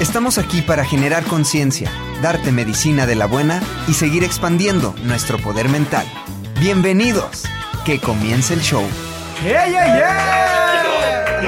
[0.00, 1.90] Estamos aquí para generar conciencia,
[2.22, 6.06] darte medicina de la buena y seguir expandiendo nuestro poder mental.
[6.58, 7.44] Bienvenidos.
[7.84, 8.82] Que comience el show.
[9.44, 11.42] ¡Yeah, yeah, yeah!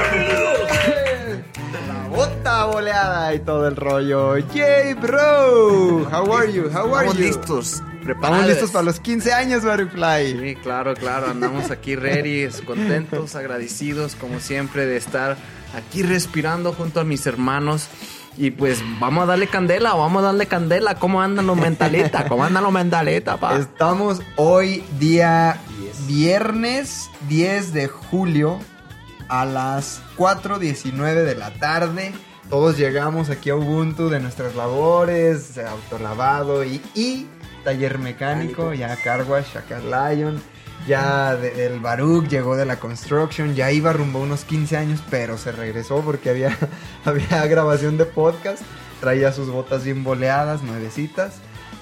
[1.89, 4.37] La bota boleada y todo el rollo.
[4.37, 6.07] ¡Yay, bro!
[6.11, 6.65] How are you?
[6.71, 7.23] How are Estamos you?
[7.23, 7.83] listos.
[8.07, 10.39] Estamos listos para los 15 años, Butterfly.
[10.41, 11.31] Sí, claro, claro.
[11.31, 15.37] Andamos aquí ready, contentos, agradecidos, como siempre, de estar
[15.75, 17.89] aquí respirando junto a mis hermanos.
[18.37, 20.95] Y pues vamos a darle candela, vamos a darle candela.
[20.95, 22.25] ¿Cómo andan los mentalistas?
[22.29, 23.57] ¿Cómo andan los mentalistas, pa?
[23.57, 25.61] Estamos hoy día
[26.07, 28.59] viernes 10 de julio
[29.29, 32.13] a las 4.19 de la tarde.
[32.49, 37.27] Todos llegamos aquí a Ubuntu de nuestras labores, autolavado y, y
[37.65, 40.43] taller mecánico, ya Carwash, acá Lion.
[40.87, 45.01] Ya de- el Baruch llegó de la construction, ya iba rumbo a unos 15 años,
[45.11, 46.57] pero se regresó porque había,
[47.05, 48.63] había grabación de podcast.
[49.01, 51.35] Traía sus botas bien boleadas, nuevecitas.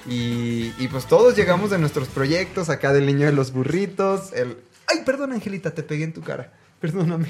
[0.06, 4.32] Y, y pues todos llegamos de nuestros proyectos, acá del niño de los burritos.
[4.32, 4.56] El...
[4.86, 6.52] Ay, perdón, Angelita, te pegué en tu cara.
[6.80, 7.28] Perdóname.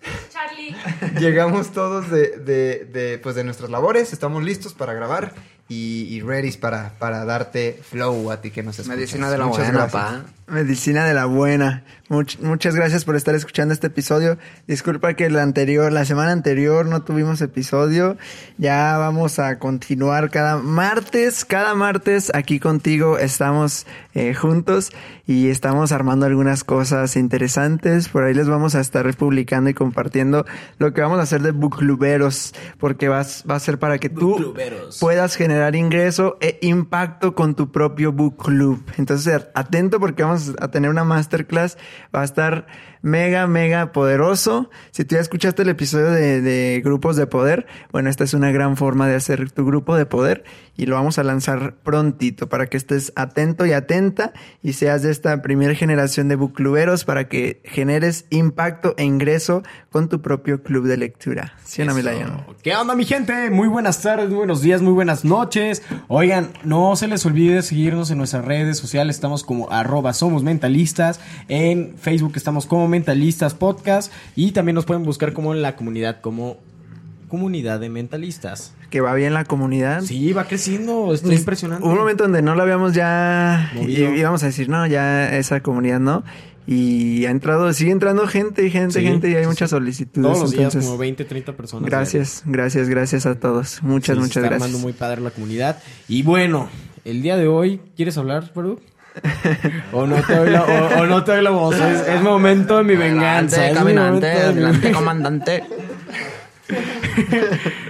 [0.56, 1.20] Charlie.
[1.20, 5.34] Llegamos todos de, de, de, pues de nuestras labores, estamos listos para grabar
[5.68, 8.96] y, y ready para, para darte flow a ti que nos escuchas.
[8.96, 10.02] Medicina de la Muchas buena, gracias.
[10.02, 10.24] pa.
[10.48, 11.84] Medicina de la buena.
[12.10, 14.36] Much- muchas gracias por estar escuchando este episodio.
[14.66, 18.18] Disculpa que la anterior, la semana anterior no tuvimos episodio.
[18.58, 24.92] Ya vamos a continuar cada martes, cada martes aquí contigo estamos eh, juntos
[25.26, 28.08] y estamos armando algunas cosas interesantes.
[28.08, 30.41] Por ahí les vamos a estar publicando y compartiendo
[30.78, 34.54] lo que vamos a hacer de bookluberos, porque vas, va a ser para que tú
[35.00, 38.82] puedas generar ingreso e impacto con tu propio book club.
[38.98, 41.78] Entonces, atento porque vamos a tener una masterclass.
[42.14, 42.66] Va a estar
[43.02, 44.70] mega, mega poderoso.
[44.92, 48.50] Si tú ya escuchaste el episodio de, de grupos de poder, bueno, esta es una
[48.52, 50.44] gran forma de hacer tu grupo de poder
[50.76, 54.32] y lo vamos a lanzar prontito para que estés atento y atenta
[54.62, 60.08] y seas de esta primera generación de bookluberos para que generes impacto e ingreso con
[60.08, 61.54] tu propio club de lectura.
[61.64, 62.44] ¿Sí no, Milayon?
[62.62, 63.50] ¿Qué onda mi gente?
[63.50, 65.82] Muy buenas tardes, muy buenos días, muy buenas noches.
[66.08, 69.16] Oigan, no se les olvide seguirnos en nuestras redes sociales.
[69.16, 71.20] Estamos como arroba somos mentalistas.
[71.48, 74.12] En Facebook estamos como mentalistas podcast.
[74.36, 76.58] Y también nos pueden buscar como en la comunidad como
[77.32, 78.74] comunidad de mentalistas.
[78.90, 80.02] Que va bien la comunidad.
[80.02, 81.82] Sí, va creciendo, está impresionante.
[81.82, 84.14] Hubo un momento donde no lo habíamos ya Movido.
[84.14, 86.24] y íbamos a decir, no, ya esa comunidad no.
[86.66, 90.22] Y ha entrado, sigue entrando gente, gente, Sí, gente, y hay sí, muchas solicitudes.
[90.32, 91.90] Todos los días como 20, 30 personas.
[91.90, 93.82] Gracias, gracias, gracias a todos.
[93.82, 94.62] Muchas, Sí, se muchas está gracias.
[94.62, 95.78] armando muy padre la comunidad.
[96.08, 96.68] Y bueno,
[97.04, 98.78] el día de hoy, ¿quieres hablar, Perú?
[99.92, 101.74] o no te doy la, o, o no te doy la voz.
[101.78, 103.60] Es, es momento de mi venganza.
[103.74, 105.64] momento de mi- comandante.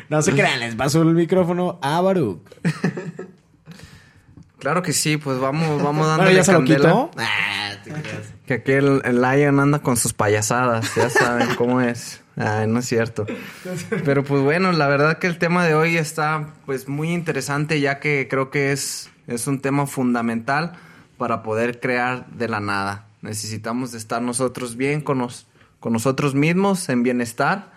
[0.09, 2.41] No se crean, les paso el micrófono a Baruch.
[4.63, 7.11] Claro que sí, pues vamos, vamos dando Bueno, ya se lo quitó.
[8.47, 12.23] Que aquí el, el Lion anda con sus payasadas, ya saben cómo es.
[12.37, 13.27] Ay, no es cierto.
[14.05, 17.99] Pero pues bueno, la verdad que el tema de hoy está pues muy interesante ya
[17.99, 20.73] que creo que es, es un tema fundamental
[21.19, 23.07] para poder crear de la nada.
[23.21, 25.47] Necesitamos de estar nosotros bien con, nos-
[25.81, 27.73] con nosotros mismos, en bienestar.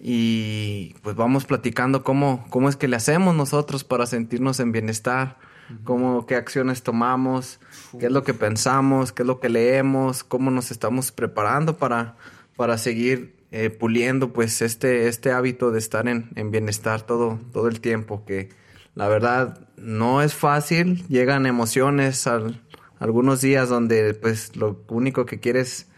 [0.00, 5.36] Y pues vamos platicando cómo, cómo es que le hacemos nosotros para sentirnos en bienestar,
[5.84, 7.60] cómo, qué acciones tomamos,
[7.98, 12.16] qué es lo que pensamos, qué es lo que leemos, cómo nos estamos preparando para,
[12.56, 17.68] para seguir eh, puliendo pues este, este hábito de estar en, en bienestar todo, todo
[17.68, 18.50] el tiempo, que
[18.94, 22.62] la verdad no es fácil, llegan emociones al,
[22.98, 25.88] algunos días donde pues lo único que quieres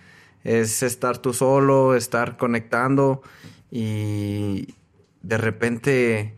[0.44, 3.22] es estar tú solo, estar conectando
[3.70, 4.74] y
[5.22, 6.34] de repente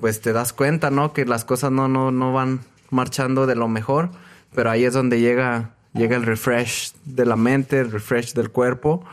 [0.00, 1.12] pues te das cuenta, ¿no?
[1.12, 2.60] Que las cosas no, no, no van
[2.90, 4.10] marchando de lo mejor,
[4.54, 9.04] pero ahí es donde llega, llega el refresh de la mente, el refresh del cuerpo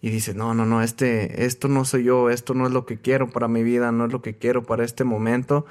[0.00, 2.98] y dices, no, no, no, este, esto no soy yo, esto no es lo que
[2.98, 5.64] quiero para mi vida, no es lo que quiero para este momento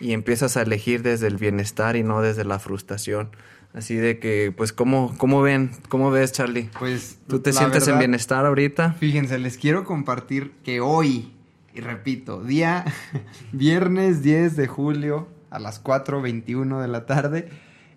[0.00, 3.30] y empiezas a elegir desde el bienestar y no desde la frustración.
[3.72, 5.70] Así de que, pues, ¿cómo, cómo ven?
[5.90, 6.70] ¿Cómo ves, Charlie?
[6.78, 8.94] Pues, ¿Tú te sientes en bienestar ahorita?
[8.94, 11.34] Fíjense, les quiero compartir que hoy,
[11.76, 12.84] y repito, día
[13.52, 17.50] viernes 10 de julio a las 4.21 de la tarde,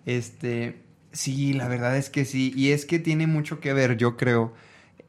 [0.04, 0.82] este,
[1.12, 4.52] sí, la verdad es que sí, y es que tiene mucho que ver, yo creo,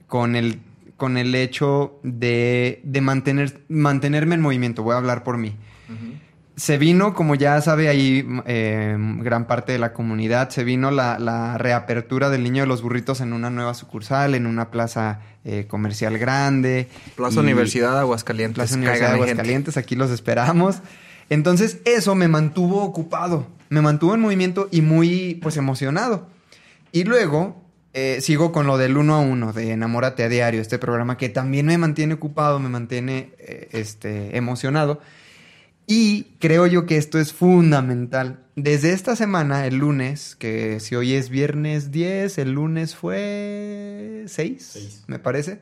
[0.08, 0.62] con el,
[0.96, 5.56] con el hecho de, de mantener, mantenerme en movimiento, voy a hablar por mí.
[6.62, 11.18] Se vino, como ya sabe ahí eh, gran parte de la comunidad, se vino la,
[11.18, 15.66] la reapertura del Niño de los Burritos en una nueva sucursal, en una plaza eh,
[15.68, 16.88] comercial grande.
[17.16, 18.54] Plaza Y- Universidad de Aguascalientes.
[18.58, 19.14] Plaza Universidad de.
[19.16, 20.82] Aguascalientes, aquí los esperamos.
[21.32, 26.28] Entonces, eso me mantuvo ocupado, me mantuvo en movimiento y muy, pues, emocionado.
[26.92, 27.60] Y luego,
[27.96, 31.28] eh, sigo con lo del uno a uno, de Enamórate a Diario, este programa que
[31.30, 35.02] también me mantiene ocupado, me mantiene, eh, este, emocionado.
[35.88, 38.46] Y creo yo que esto es fundamental.
[38.56, 45.06] Desde esta semana, el lunes, que si hoy es viernes 10, el lunes fue 6,
[45.08, 45.60] me parece.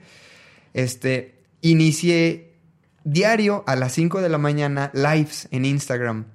[0.73, 2.53] Este, inicié
[3.03, 6.25] diario a las 5 de la mañana lives en Instagram.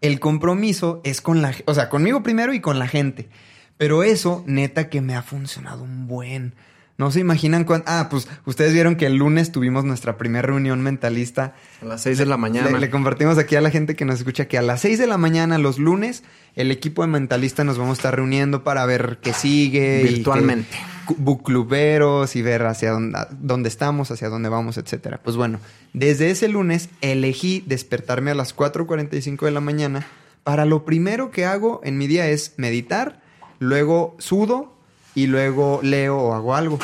[0.00, 3.28] El compromiso es con la, o sea, conmigo primero y con la gente.
[3.76, 6.54] Pero eso, neta, que me ha funcionado un buen.
[6.98, 7.90] No se imaginan cuánto.
[7.90, 11.54] Ah, pues ustedes vieron que el lunes tuvimos nuestra primera reunión mentalista.
[11.80, 12.70] A las 6 de la mañana.
[12.70, 15.06] Le, le compartimos aquí a la gente que nos escucha que a las 6 de
[15.06, 16.22] la mañana, los lunes,
[16.54, 20.02] el equipo de mentalista nos vamos a estar reuniendo para ver qué sigue.
[20.04, 20.76] Virtualmente.
[21.16, 25.20] bookcluberos y ver hacia dónde, dónde estamos, hacia dónde vamos, etcétera.
[25.22, 25.58] Pues bueno,
[25.92, 30.06] desde ese lunes elegí despertarme a las 4.45 de la mañana
[30.44, 33.20] para lo primero que hago en mi día es meditar,
[33.58, 34.71] luego sudo
[35.14, 36.78] y luego leo o hago algo.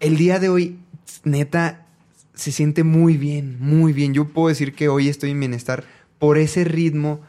[0.00, 0.78] El día de hoy,
[1.24, 1.86] neta,
[2.34, 4.12] se siente muy bien, muy bien.
[4.14, 5.84] Yo puedo decir que hoy estoy en bienestar
[6.18, 7.20] por ese ritmo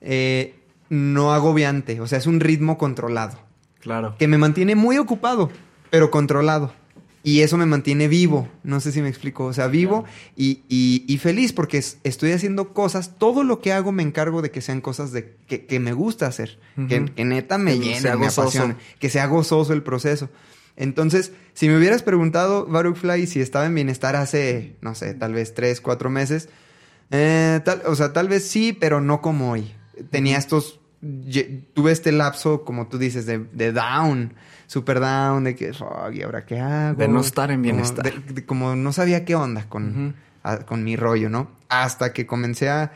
[0.00, 0.54] eh,
[0.88, 3.38] no agobiante, o sea, es un ritmo controlado
[3.80, 4.14] Claro.
[4.18, 5.50] que me mantiene muy ocupado,
[5.90, 6.72] pero controlado.
[7.24, 10.04] Y eso me mantiene vivo, no sé si me explico, o sea, vivo
[10.36, 14.42] y, y- y feliz porque es- estoy haciendo cosas, todo lo que hago me encargo
[14.42, 16.58] de que sean cosas de, que, que me gusta hacer,
[16.88, 18.42] que, neta me sea me gozoso.
[18.42, 20.30] apasione, que sea gozoso el proceso.
[20.76, 25.32] Entonces, si me hubieras preguntado, Baruch Fly, si estaba en bienestar hace, no sé, tal
[25.34, 26.48] vez tres, cuatro meses,
[27.12, 29.72] eh, tal, o sea, tal vez sí, pero no como hoy.
[30.10, 30.80] Tenía estos.
[31.74, 34.34] Tuve este lapso, como tú dices, de, de down,
[34.68, 36.96] super down, de que, fuck, ¿y ahora qué hago?
[36.98, 38.04] De no estar en Como bienestar.
[38.04, 40.14] de- de- Como, no sabía qué onda con,
[40.44, 41.50] a- con mi rollo, ¿no?
[41.68, 42.92] Hasta que comencé a.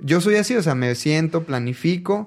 [0.00, 2.26] Yo soy así, o sea, me siento, planifico,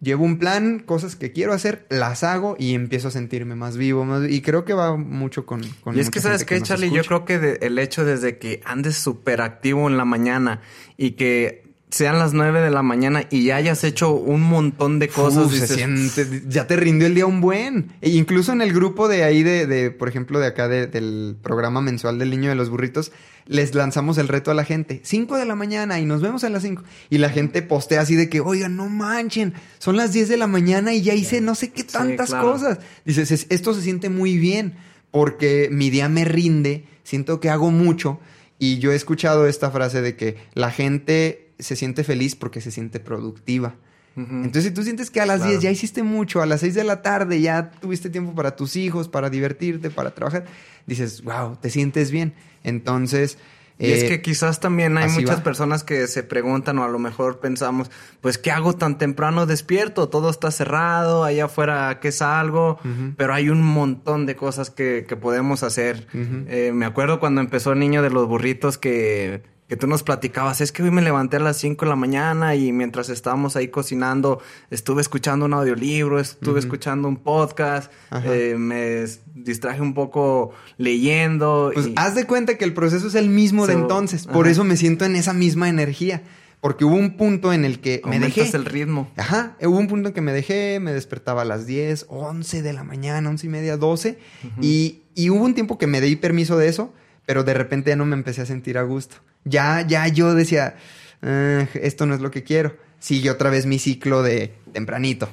[0.00, 4.04] llevo un plan, cosas que quiero hacer, las hago y empiezo a sentirme más vivo.
[4.04, 5.62] Más, y creo que va mucho con.
[5.84, 6.90] con Y es que, ¿sabes qué, Charlie?
[6.90, 10.60] Yo creo que de- el hecho desde que andes súper activo en la mañana
[10.96, 11.62] y que
[11.94, 15.46] sean las 9 de la mañana y ya hayas hecho un montón de cosas.
[15.46, 17.92] Uf, se dices, siente, ya te rindió el día un buen.
[18.00, 21.36] E incluso en el grupo de ahí, de, de, por ejemplo, de acá de- del
[21.40, 23.12] programa mensual del niño de los burritos,
[23.46, 25.00] les lanzamos el reto a la gente.
[25.04, 26.82] 5 de la mañana y nos vemos a las 5.
[27.10, 30.46] Y la gente postea así de que, oigan, no manchen, son las 10 de la
[30.48, 32.50] mañana y ya hice no sé qué tantas claro.
[32.52, 32.78] cosas.
[33.04, 34.74] Dices, "Es- esto se siente muy bien
[35.12, 38.18] porque mi día me rinde, siento que hago mucho.
[38.58, 42.70] Y yo he escuchado esta frase de que la gente se siente feliz porque se
[42.70, 43.74] siente productiva.
[44.16, 45.50] Entonces, si tú sientes que a las Claro.
[45.50, 48.76] 10 ya hiciste mucho, a las 6 de la tarde ya tuviste tiempo para tus
[48.76, 50.44] hijos, para divertirte, para trabajar,
[50.86, 52.32] dices, wow, te sientes bien.
[52.62, 53.38] Entonces,
[53.76, 55.42] Y es eh, que quizás también hay muchas va.
[55.42, 60.08] personas que se preguntan o a lo mejor pensamos, pues ¿qué hago tan temprano despierto?
[60.08, 62.78] Todo está cerrado, allá afuera ¿qué salgo?
[62.84, 63.14] Ujú.
[63.16, 66.06] Pero hay un montón de cosas que, que podemos hacer.
[66.14, 69.42] Eh, me acuerdo cuando empezó Niño de los Burritos que,
[69.74, 72.54] que tú nos platicabas, es que hoy me levanté a las 5 de la mañana
[72.54, 74.40] y mientras estábamos ahí cocinando
[74.70, 77.90] estuve escuchando un audiolibro, estuve escuchando un podcast,
[78.24, 79.04] eh, me
[79.34, 81.72] distraje un poco leyendo.
[81.74, 84.28] pues y- haz de cuenta que el proceso es el mismo de entonces.
[84.28, 84.52] Por ajá.
[84.52, 86.22] eso me siento en esa misma energía.
[86.60, 88.48] Porque hubo un punto en el que me dejé.
[88.56, 89.10] el ritmo.
[89.16, 92.72] Ajá, hubo un punto en que me dejé, me despertaba a las 10, 11 de
[92.72, 94.18] la mañana, 11 y media, 12.
[94.62, 96.94] y, y hubo un tiempo que me di permiso de eso,
[97.26, 99.16] pero de repente ya no me empecé a sentir a gusto.
[99.44, 100.76] Ya, ya yo decía,
[101.22, 102.76] "Ah, esto no es lo que quiero.
[102.98, 105.28] Sigue otra vez mi ciclo de tempranito.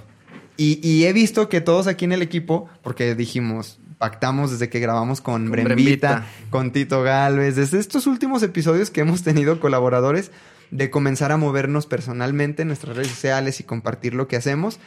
[0.58, 4.80] Y, y he visto que todos aquí en el equipo, porque dijimos, pactamos desde que
[4.80, 6.28] grabamos con, Con Brembita, Brembita.
[6.50, 10.32] con Tito Galvez, desde estos últimos episodios que hemos tenido colaboradores,
[10.72, 14.80] de comenzar a movernos personalmente en nuestras redes sociales y compartir lo que hacemos.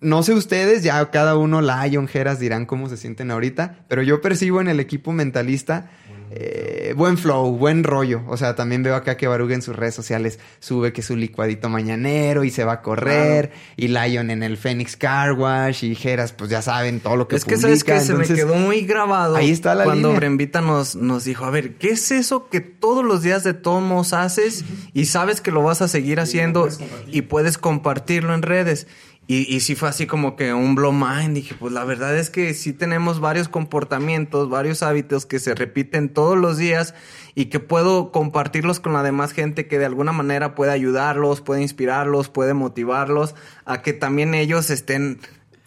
[0.00, 4.02] No sé ustedes, ya cada uno, la y Onjeras dirán cómo se sienten ahorita, pero
[4.02, 5.90] yo percibo en el equipo mentalista
[6.36, 8.22] eh, buen flow, buen rollo.
[8.26, 11.68] O sea, también veo acá que Baruga en sus redes sociales sube que su licuadito
[11.68, 13.52] mañanero y se va a correr.
[13.76, 17.36] Y Lion en el Phoenix Car Wash y Jeras, pues ya saben todo lo que
[17.36, 20.18] Es que sabes que se me quedó muy grabado ahí está la cuando línea.
[20.18, 24.12] Brembita nos, nos dijo, a ver, ¿qué es eso que todos los días de tomos
[24.12, 26.68] haces y sabes que lo vas a seguir haciendo
[27.06, 28.88] y puedes compartirlo en redes?
[29.26, 31.34] Y, sí fue así como que un blow mind.
[31.34, 36.10] Dije, pues la verdad es que sí tenemos varios comportamientos, varios hábitos que se repiten
[36.10, 36.94] todos los días
[37.34, 41.62] y que puedo compartirlos con la demás gente que de alguna manera puede ayudarlos, puede
[41.62, 45.20] inspirarlos, puede motivarlos a que también ellos estén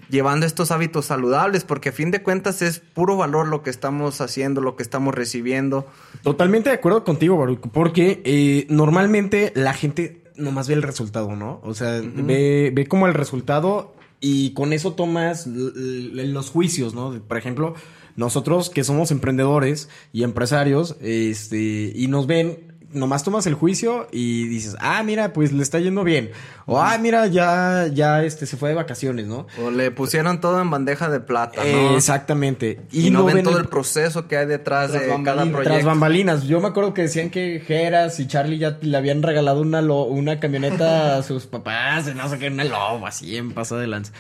[0.10, 4.22] llevando estos hábitos saludables, porque a fin de cuentas es puro valor lo que estamos
[4.22, 5.88] haciendo, lo que estamos recibiendo.
[6.22, 11.60] Totalmente de acuerdo contigo, Baruch, porque eh, normalmente la gente nomás ve el resultado, ¿no?
[11.64, 17.20] O sea, ve, ve como el resultado y con eso tomas los juicios, ¿no?
[17.28, 17.76] Por ejemplo,
[18.16, 22.67] nosotros que somos emprendedores y empresarios, este, y nos ven,
[22.98, 26.32] nomás tomas el juicio y dices, ah, mira, pues le está yendo bien.
[26.66, 29.48] O, ah, mira, ya, ya, este, se fue de vacaciones, ¿no?
[29.64, 31.96] O le pusieron todo en bandeja de plata, Eh, ¿no?
[31.96, 32.82] exactamente.
[32.92, 35.64] Y, no, ven todo el el proceso que hay detrás de cada proyecto.
[35.64, 36.44] tras bambalinas.
[36.44, 40.04] Yo me acuerdo que decían que Geras y Charlie ya le habían regalado una, lo-
[40.04, 44.12] una camioneta a sus papás, no sé qué, una lobo, así en paso de lanza.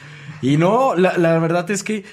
[0.42, 2.06] Y no, la, la verdad es que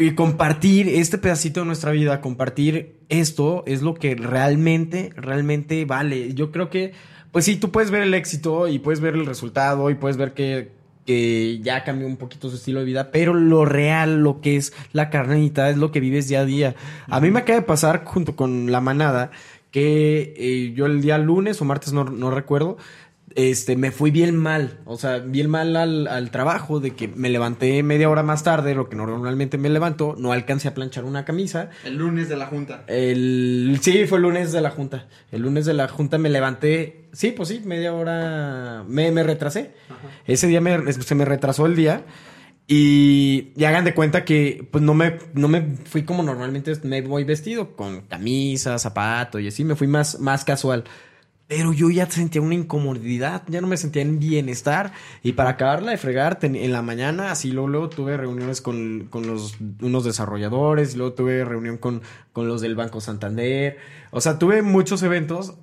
[0.00, 6.32] eh, compartir este pedacito de nuestra vida, compartir esto es lo que realmente, realmente vale.
[6.32, 6.94] Yo creo que,
[7.32, 10.32] pues sí, tú puedes ver el éxito y puedes ver el resultado y puedes ver
[10.32, 10.70] que,
[11.04, 14.72] que ya cambió un poquito su estilo de vida, pero lo real, lo que es
[14.94, 16.74] la carnita, es lo que vives día a día.
[17.06, 19.30] A mí me acaba de pasar junto con la manada
[19.70, 22.78] que eh, yo el día lunes o martes, no, no recuerdo,
[23.36, 27.28] este, me fui bien mal, o sea, bien mal al, al trabajo, de que me
[27.30, 31.24] levanté media hora más tarde, lo que normalmente me levanto, no alcancé a planchar una
[31.24, 31.70] camisa.
[31.84, 32.84] El lunes de la junta.
[32.88, 35.06] El, sí, fue el lunes de la junta.
[35.30, 39.72] El lunes de la junta me levanté, sí, pues sí, media hora, me, me retrasé.
[40.26, 42.04] Ese día me- se me retrasó el día.
[42.72, 47.02] Y, y hagan de cuenta que pues no me, no me fui como normalmente me
[47.02, 50.84] voy vestido, con camisa, zapato y así, me fui más, más casual.
[51.50, 54.92] Pero yo ya sentía una incomodidad, ya no me sentía en bienestar.
[55.24, 59.26] Y para acabarla de fregar, en la mañana, así luego, luego tuve reuniones con, con
[59.26, 62.02] los, unos desarrolladores, luego tuve reunión con,
[62.32, 63.78] con los del Banco Santander.
[64.12, 65.54] O sea, tuve muchos eventos.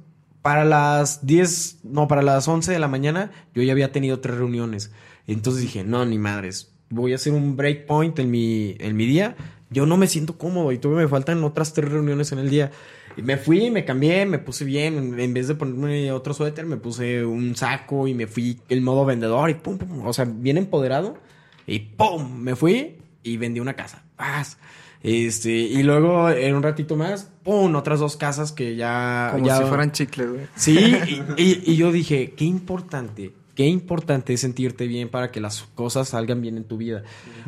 [0.41, 4.35] Para las 10, no, para las 11 de la mañana, yo ya había tenido tres
[4.35, 4.91] reuniones.
[5.25, 9.37] Entonces dije, no, ni madres, voy a hacer un breakpoint en mi, en mi día.
[9.69, 12.71] Yo no me siento cómodo y todavía me faltan otras tres reuniones en el día.
[13.17, 14.95] Y me fui, me cambié, me puse bien.
[14.97, 18.81] En- En vez de ponerme otro suéter, me puse un saco y me fui el
[18.81, 20.05] modo vendedor y pum, pum.
[20.05, 21.17] O sea, bien empoderado.
[21.65, 24.03] Y pum, me fui y vendí una casa.
[24.15, 24.57] Paz.
[25.03, 29.29] Este, y luego en un ratito más, pum, otras dos casas que ya.
[29.33, 30.45] Como ya- si fueran chicles, güey.
[30.55, 30.77] Sí,
[31.37, 35.63] y, y- y yo dije, qué importante, qué importante es sentirte bien para que las
[35.73, 37.01] cosas salgan bien en tu vida.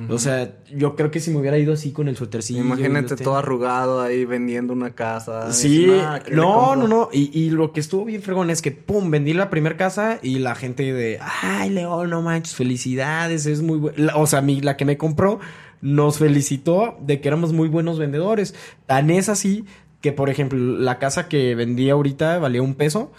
[0.09, 2.61] O sea, yo creo que si me hubiera ido así con el suétercillo.
[2.61, 5.53] Imagínate todo arrugado ahí vendiendo una casa.
[5.53, 6.75] Sí, Dices, "Ah, ¿qué le no, compro?".
[6.75, 7.09] no, no.
[7.13, 10.39] Y, y lo que estuvo bien fregón es que, pum, vendí la primera casa y
[10.39, 14.11] la gente de, ay, León, no manches, felicidades, es muy bueno.
[14.15, 15.39] O sea, mi, la que me compró
[15.81, 18.55] nos felicitó de que éramos muy buenos vendedores.
[18.87, 19.63] Tan es así
[20.01, 23.11] que, por ejemplo, la casa que vendí ahorita valía un peso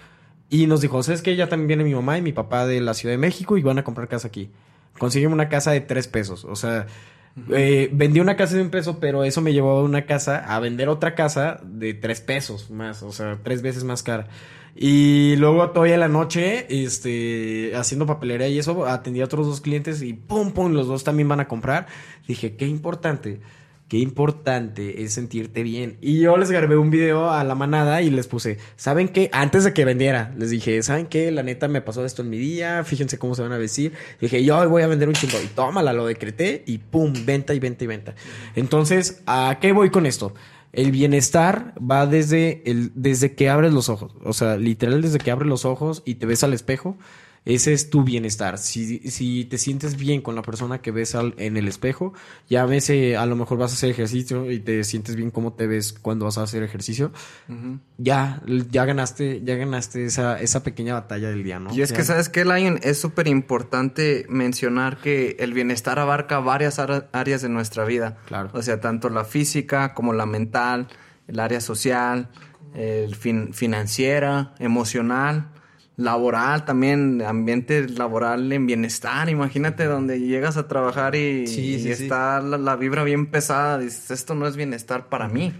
[0.51, 1.37] y nos dijo, ¿sabes qué?
[1.37, 3.79] Ya también viene mi mamá y mi papá de la Ciudad de México y van
[3.79, 4.51] a comprar casa aquí.
[4.99, 6.45] Consígueme una casa de tres pesos.
[6.45, 6.89] O sea,
[7.55, 10.59] eh, vendí una casa de un peso, pero eso me llevó a una casa, a
[10.59, 14.27] vender otra casa de tres pesos más, o sea, tres veces más cara.
[14.75, 19.61] Y luego todavía en la noche, este, haciendo papelería y eso, atendí a otros dos
[19.61, 21.87] clientes y pum, pum, los dos también van a comprar.
[22.27, 23.41] Dije, qué importante,
[23.91, 25.99] qué importante es sentirte bien.
[26.01, 29.29] Y yo les grabé un video a la manada y les puse, ¿saben qué?
[29.33, 31.33] Antes de que vendiera, les dije, ¿saben qué?
[31.33, 33.93] La neta me pasó esto en mi día, fíjense cómo se van a vestir.
[34.21, 35.39] Dije, yo voy a vender un chingo.
[35.43, 38.15] Y tómala, lo decreté y pum, venta y venta y venta.
[38.55, 40.35] Entonces, ¿a qué voy con esto?
[40.73, 44.13] El bienestar va desde, el, desde que abres los ojos.
[44.23, 46.97] O sea, literal desde que abres los ojos y te ves al espejo.
[47.47, 48.59] Ese es tu bienestar.
[48.59, 52.13] Si, si te sientes bien con la persona que ves al- en el espejo,
[52.51, 55.55] ya ves, eh, a lo mejor vas a hacer ejercicio y te sientes bien cómo
[55.55, 57.13] te ves cuando vas a hacer ejercicio.
[57.97, 61.75] Ya, ya ganaste, ya ganaste esa, esa pequeña batalla del día, ¿no?
[61.75, 61.97] Y es Ya.
[61.97, 62.79] que, ¿sabes qué, Lion?
[62.83, 68.19] Es súper importante mencionar que el bienestar abarca varias áreas de nuestra vida.
[68.27, 68.51] Claro.
[68.53, 70.89] O sea, tanto la física como la mental,
[71.27, 72.29] el área social,
[72.75, 75.49] el fin- financiera, emocional,
[76.01, 79.29] laboral también, ambiente laboral en bienestar.
[79.29, 82.03] Imagínate donde llegas a trabajar y, Sí, sí, y sí.
[82.05, 83.79] está la, la vibra bien pesada.
[83.79, 85.53] Dices, esto no es bienestar para mí.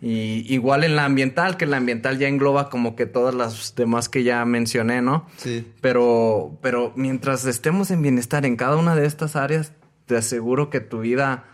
[0.00, 4.08] Y igual en la ambiental, que la ambiental ya engloba como que todas las demás
[4.08, 5.26] que ya mencioné, ¿no?
[5.38, 5.66] Sí.
[5.80, 9.72] Pero, pero mientras estemos en bienestar en cada una de estas áreas,
[10.06, 11.44] te aseguro que tu vida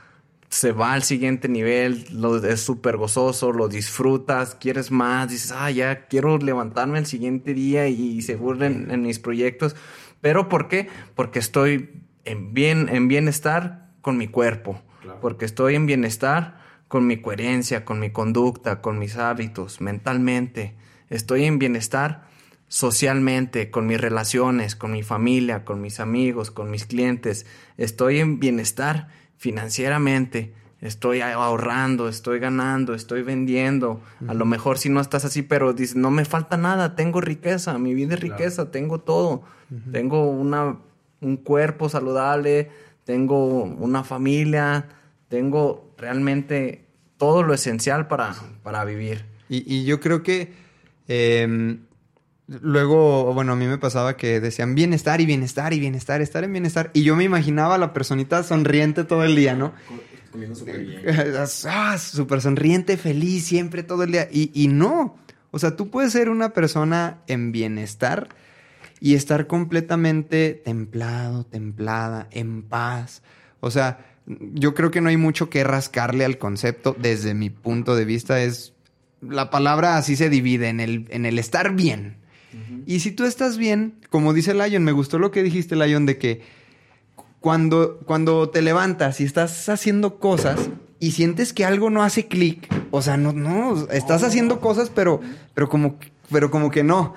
[0.50, 5.70] se va al siguiente nivel, lo, es súper gozoso, lo disfrutas, quieres más, dices, ah,
[5.70, 9.76] ya quiero levantarme el siguiente día y, seguro en, en mis proyectos.
[10.20, 10.88] Pero ¿por qué?
[11.14, 14.82] Porque estoy en, bien, en bienestar con mi cuerpo,
[15.20, 20.74] porque estoy en bienestar con mi coherencia, con mi conducta, con mis hábitos, mentalmente.
[21.08, 22.24] Estoy en bienestar
[22.66, 27.46] socialmente, con mis relaciones, con mi familia, con mis amigos, con mis clientes.
[27.76, 29.08] Estoy en bienestar
[29.40, 30.52] financieramente.
[30.82, 34.00] Estoy ahorrando, estoy ganando, estoy vendiendo.
[34.28, 37.78] A lo mejor si no estás así, pero dices, no me falta nada, tengo riqueza,
[37.78, 39.42] mi vida es riqueza, tengo todo.
[39.92, 40.76] Tengo una,
[41.20, 42.70] un cuerpo saludable,
[43.04, 44.88] tengo una familia,
[45.28, 46.84] tengo realmente
[47.16, 49.24] todo lo esencial para, para vivir.
[49.48, 50.52] Y, y yo creo que
[51.08, 51.78] eh,
[52.60, 56.52] luego, bueno, a mí me pasaba que decían bienestar y bienestar y bienestar, estar en
[56.52, 56.90] bienestar.
[56.94, 59.72] Y yo me imaginaba a la personita sonriente todo el día, ¿no?
[61.66, 64.28] Ah, súper sonriente, feliz, siempre, todo el día.
[64.30, 65.16] Y, y no.
[65.50, 68.28] O sea, tú puedes ser una persona en bienestar
[69.00, 73.22] y estar completamente templado, templada, en paz.
[73.58, 77.96] O sea, yo creo que no hay mucho que rascarle al concepto desde mi punto
[77.96, 78.40] de vista.
[78.40, 78.74] Es
[79.20, 82.19] la palabra así se divide en el, en el estar bien.
[82.86, 86.18] Y si tú estás bien, como dice Lion, me gustó lo que dijiste, Lion, de
[86.18, 86.40] que
[87.40, 92.68] cuando, cuando te levantas y estás haciendo cosas y sientes que algo no hace clic,
[92.90, 95.20] o sea, no, no, estás haciendo cosas, pero,
[95.54, 95.98] pero, como,
[96.30, 97.14] pero como que no.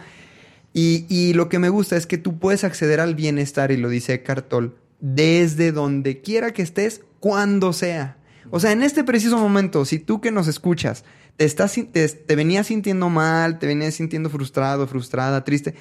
[0.74, 3.90] Y, y lo que me gusta es que tú puedes acceder al bienestar, y lo
[3.90, 8.18] dice Cartol, desde donde quiera que estés, cuando sea.
[8.52, 11.04] O sea, en este preciso momento, si tú que nos escuchas,
[11.38, 15.76] te, estás, te, te venías sintiendo mal, te venías sintiendo frustrado, frustrada, triste,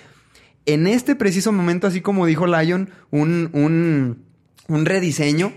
[0.67, 4.25] en este preciso momento, así como dijo Lion, un, un,
[4.69, 5.53] un rediseño,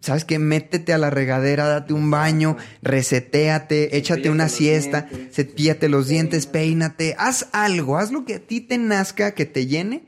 [0.00, 0.38] ¿sabes qué?
[0.38, 7.14] Métete a la regadera, date un baño, resetéate, échate una siesta, cepíllate los dientes, peínate,
[7.18, 10.04] haz algo, haz lo que a ti te nazca, que te llene.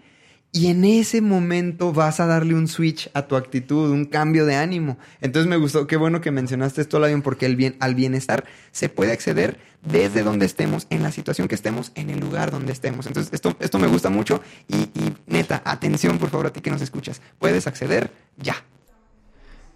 [0.56, 4.54] Y en ese momento vas a darle un switch a tu actitud, un cambio de
[4.54, 4.98] ánimo.
[5.20, 8.88] Entonces me gustó, qué bueno que mencionaste esto, Lion, porque el bien, al bienestar se
[8.88, 13.08] puede acceder desde donde estemos, en la situación que estemos, en el lugar donde estemos.
[13.08, 16.70] Entonces esto, esto me gusta mucho y, y neta, atención por favor a ti que
[16.70, 17.20] nos escuchas.
[17.40, 18.54] Puedes acceder ya.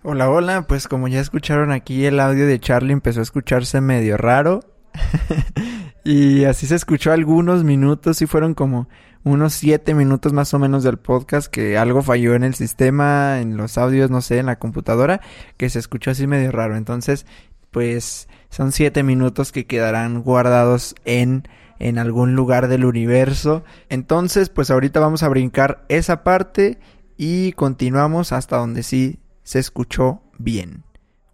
[0.04, 4.16] Hola, hola, pues como ya escucharon aquí el audio de Charlie empezó a escucharse medio
[4.16, 4.60] raro.
[6.04, 8.88] y así se escuchó algunos minutos y fueron como
[9.28, 13.56] unos siete minutos más o menos del podcast que algo falló en el sistema, en
[13.56, 15.20] los audios, no sé, en la computadora,
[15.56, 16.76] que se escuchó así medio raro.
[16.76, 17.26] Entonces,
[17.70, 23.64] pues son siete minutos que quedarán guardados en en algún lugar del universo.
[23.88, 26.78] Entonces, pues ahorita vamos a brincar esa parte
[27.16, 30.84] y continuamos hasta donde sí se escuchó bien.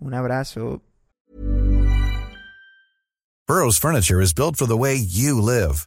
[0.00, 0.83] Un abrazo.
[3.46, 5.87] Burrow's furniture is built for the way you live.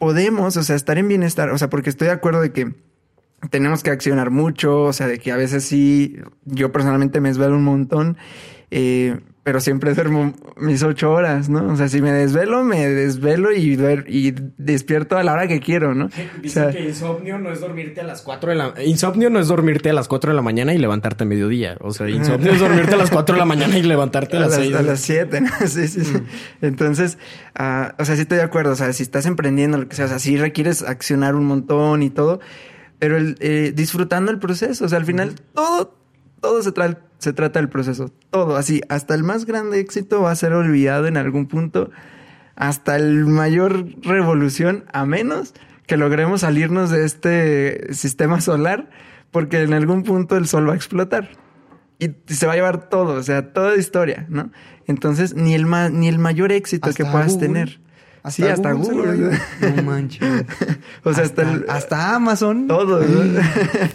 [0.00, 2.74] Podemos, o sea, estar en bienestar, o sea, porque estoy de acuerdo de que
[3.50, 7.54] tenemos que accionar mucho, o sea, de que a veces sí, yo personalmente me desvelo
[7.54, 8.16] un montón,
[8.70, 11.72] eh, pero siempre duermo mis ocho horas, ¿no?
[11.72, 13.74] O sea, si me desvelo, me desvelo y,
[14.58, 16.04] despierto a la hora que quiero, ¿no?
[16.04, 19.40] O Dicen sea, que insomnio no es dormirte a las 4 de la Insomnio no
[19.40, 21.76] es dormirte a las 4 de la mañana y levantarte a mediodía.
[21.80, 24.42] O sea, insomnio es dormirte a las 4 de la mañana y levantarte a a
[24.42, 24.72] las 6.
[24.76, 25.50] a las siete, ¿no?
[25.66, 26.14] Sí, sí, sí.
[26.62, 27.18] Entonces,
[27.56, 28.70] ah, o sea, sí estoy de acuerdo.
[28.70, 32.04] O sea, si estás emprendiendo, lo que sea, o sea, sí requieres accionar un montón
[32.04, 32.38] y todo,
[33.00, 34.84] pero el, eh, disfrutando el proceso.
[34.84, 35.92] O sea, al final, todo,
[36.40, 38.10] todo se, tra- se trata del proceso.
[38.30, 41.90] Todo, así, hasta el más grande éxito va a ser olvidado en algún punto,
[42.56, 45.54] hasta el mayor revolución, a menos
[45.86, 48.90] que logremos salirnos de este sistema solar,
[49.30, 51.30] porque en algún punto el sol va a explotar
[51.98, 54.50] y se va a llevar todo, o sea, toda historia, ¿no?
[54.86, 57.46] Entonces, ni el ma- ni el mayor éxito que puedas Google.
[57.46, 57.80] tener.
[58.28, 59.38] Sí, hasta se lo Google.
[59.76, 60.44] No manches.
[61.04, 62.66] o sea, hasta, hasta, el- hasta Amazon.
[62.66, 63.00] todo,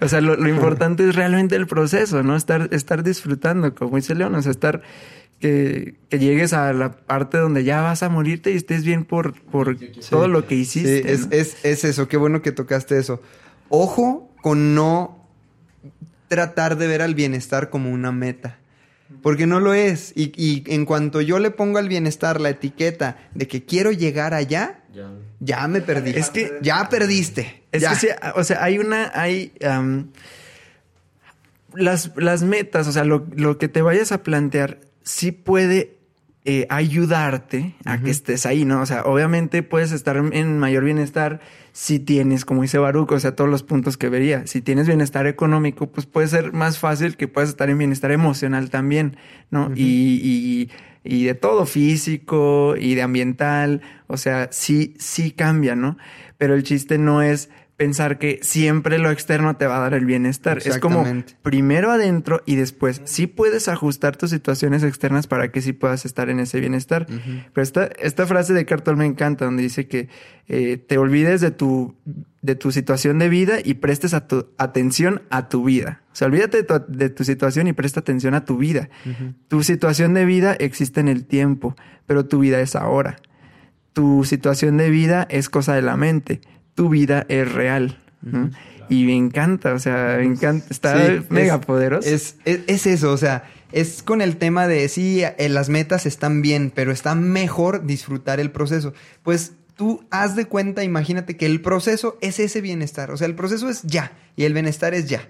[0.00, 2.36] o sea, lo, lo importante es realmente el proceso, ¿no?
[2.36, 4.82] Estar, estar disfrutando, como dice León, o sea, estar
[5.40, 9.34] que, que llegues a la parte donde ya vas a morirte y estés bien por,
[9.42, 9.76] por
[10.10, 11.02] todo lo que hiciste.
[11.02, 11.32] Sí, es, ¿no?
[11.36, 13.20] es, es eso, qué bueno que tocaste eso.
[13.68, 15.26] Ojo con no
[16.28, 18.58] tratar de ver al bienestar como una meta.
[19.22, 20.12] Porque no lo es.
[20.16, 24.34] Y, y en cuanto yo le pongo al bienestar la etiqueta de que quiero llegar
[24.34, 24.80] allá,
[25.40, 26.10] ya me perdí.
[26.10, 27.62] Es que- ya perdiste.
[27.72, 27.90] Es Ya.
[27.90, 29.52] que sí, o sea, hay una, hay
[31.74, 35.96] las, las metas, o sea, lo, lo que te vayas a plantear sí puede
[36.46, 38.80] eh, ayudarte a que estés ahí, ¿no?
[38.80, 41.40] O sea, obviamente puedes estar en mayor bienestar
[41.72, 44.46] si tienes, como dice Baruch, o sea, todos los puntos que vería.
[44.46, 48.70] Si tienes bienestar económico, pues puede ser más fácil que puedas estar en bienestar emocional
[48.70, 49.18] también,
[49.50, 49.70] ¿no?
[49.74, 50.70] y, y,
[51.04, 55.98] y de todo, físico y de ambiental, o sea, sí, sí cambia, ¿no?
[56.38, 60.04] Pero el chiste no es pensar que siempre lo externo te va a dar el
[60.04, 60.58] bienestar.
[60.58, 61.02] Es como
[61.40, 66.28] primero adentro y después sí puedes ajustar tus situaciones externas para que sí puedas estar
[66.28, 67.06] en ese bienestar.
[67.06, 70.10] Pero esta, esta frase de Cartol me encanta, donde dice que
[70.46, 71.94] eh, te olvides de tu,
[72.42, 76.02] de tu situación de vida y prestes a tu atención a tu vida.
[76.12, 78.90] O sea, olvídate de tu, de tu situación y presta atención a tu vida.
[79.48, 83.16] Tu situación de vida existe en el tiempo, pero tu vida es ahora.
[83.94, 86.42] Tu situación de vida es cosa de la mente.
[86.74, 88.00] Tu vida es real.
[88.22, 88.50] ¿no?
[88.88, 90.66] Y me encanta, o sea, me encanta.
[90.70, 92.08] Está Sí, mega es- poderoso.
[92.08, 96.06] Es, es, es eso, o sea, es con el tema de sí, eh, las metas
[96.06, 98.92] están bien, pero está mejor disfrutar el proceso.
[99.22, 103.34] Pues tú haz de cuenta, imagínate que el proceso es ese bienestar, o sea, el
[103.36, 105.22] proceso es ya y el bienestar es ya.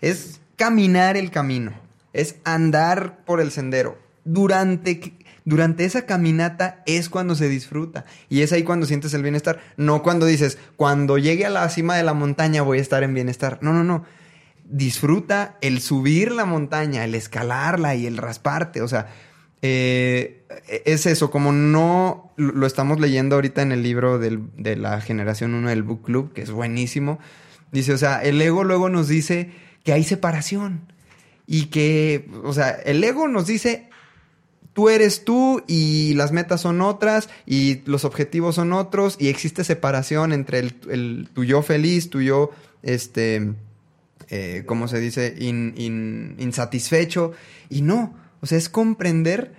[0.00, 1.72] Es caminar el camino,
[2.12, 3.98] es andar por el sendero.
[4.24, 5.14] Durante,
[5.48, 10.02] durante esa caminata es cuando se disfruta y es ahí cuando sientes el bienestar, no
[10.02, 13.58] cuando dices, cuando llegue a la cima de la montaña voy a estar en bienestar.
[13.62, 14.04] No, no, no
[14.70, 18.82] disfruta el subir la montaña, el escalarla y el rasparte.
[18.82, 19.06] O sea,
[19.62, 20.44] eh,
[20.84, 25.54] es eso, como no lo estamos leyendo ahorita en el libro del- de la generación
[25.54, 27.18] 1 del Book Club, que es buenísimo.
[27.72, 29.50] Dice, o sea, el ego luego nos dice
[29.84, 30.92] que hay separación
[31.46, 33.88] y que, o sea, el ego nos dice,
[34.78, 39.64] tú eres tú y las metas son otras y los objetivos son otros y existe
[39.64, 42.50] separación entre el, el- tu yo feliz, tu yo,
[42.84, 43.54] este,
[44.30, 45.34] eh, ¿cómo se dice?
[45.40, 47.32] In- in- insatisfecho.
[47.68, 49.50] Y no, o sea, es comprender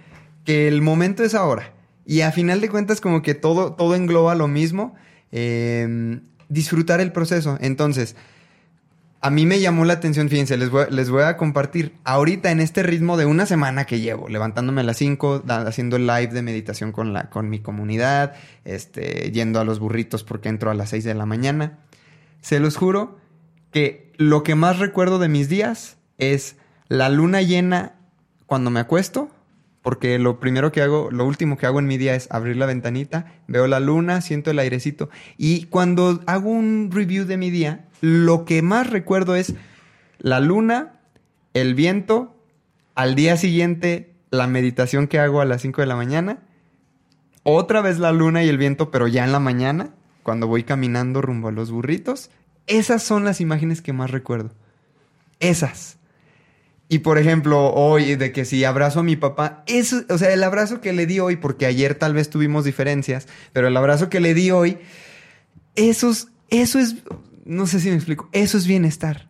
[0.45, 1.73] que el momento es ahora.
[2.05, 4.95] Y a final de cuentas como que todo, todo engloba lo mismo.
[5.33, 7.57] eh, disfrutar el proceso.
[7.59, 8.15] Entonces,
[9.21, 11.95] a mí me llamó la atención, fíjense, les voy, a- compartir.
[12.05, 16.07] Ahorita en este ritmo de una semana que llevo, levantándome a las 5, haciendo el
[16.07, 20.71] live de meditación con, la, con mi comunidad, este, yendo a los burritos porque entro
[20.71, 21.79] a las 6 de la mañana.
[22.41, 23.17] Se los juro
[23.71, 26.55] que lo que más recuerdo de mis días es
[26.87, 27.95] la luna llena
[28.45, 29.29] cuando me acuesto,
[29.81, 32.65] porque lo primero que hago, lo último que hago en mi día es abrir la
[32.65, 37.85] ventanita, veo la luna, siento el airecito y cuando hago un review de mi día,
[38.01, 39.55] lo que más recuerdo es
[40.19, 40.99] la luna,
[41.53, 42.35] el viento,
[42.95, 46.39] al día siguiente la meditación que hago a las 5 de la mañana,
[47.43, 49.91] otra vez la luna y el viento, pero ya en la mañana,
[50.23, 52.29] cuando voy caminando rumbo a los burritos.
[52.67, 54.51] Esas son las imágenes que más recuerdo.
[55.39, 55.97] Esas.
[56.87, 60.43] Y por ejemplo, hoy, de que si abrazo a mi papá, eso, o sea, el
[60.43, 64.19] abrazo que le di hoy, porque ayer tal vez tuvimos diferencias, pero el abrazo que
[64.19, 64.77] le di hoy,
[65.75, 66.95] eso es, eso es,
[67.49, 69.27] no sé si me explico, eso es bienestar.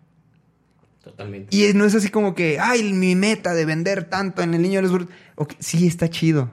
[1.03, 1.55] Totalmente.
[1.55, 4.75] Y no es así como que, ay, mi meta de vender tanto en el niño
[4.75, 5.15] de los burritos.
[5.35, 6.51] Ok, sí, está chido.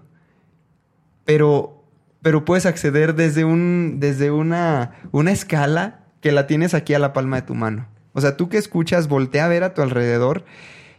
[1.24, 1.85] Pero,
[2.22, 7.12] pero puedes acceder desde, un, desde una, una escala que la tienes aquí a la
[7.12, 7.88] palma de tu mano.
[8.12, 10.44] O sea, tú que escuchas, voltea a ver a tu alrededor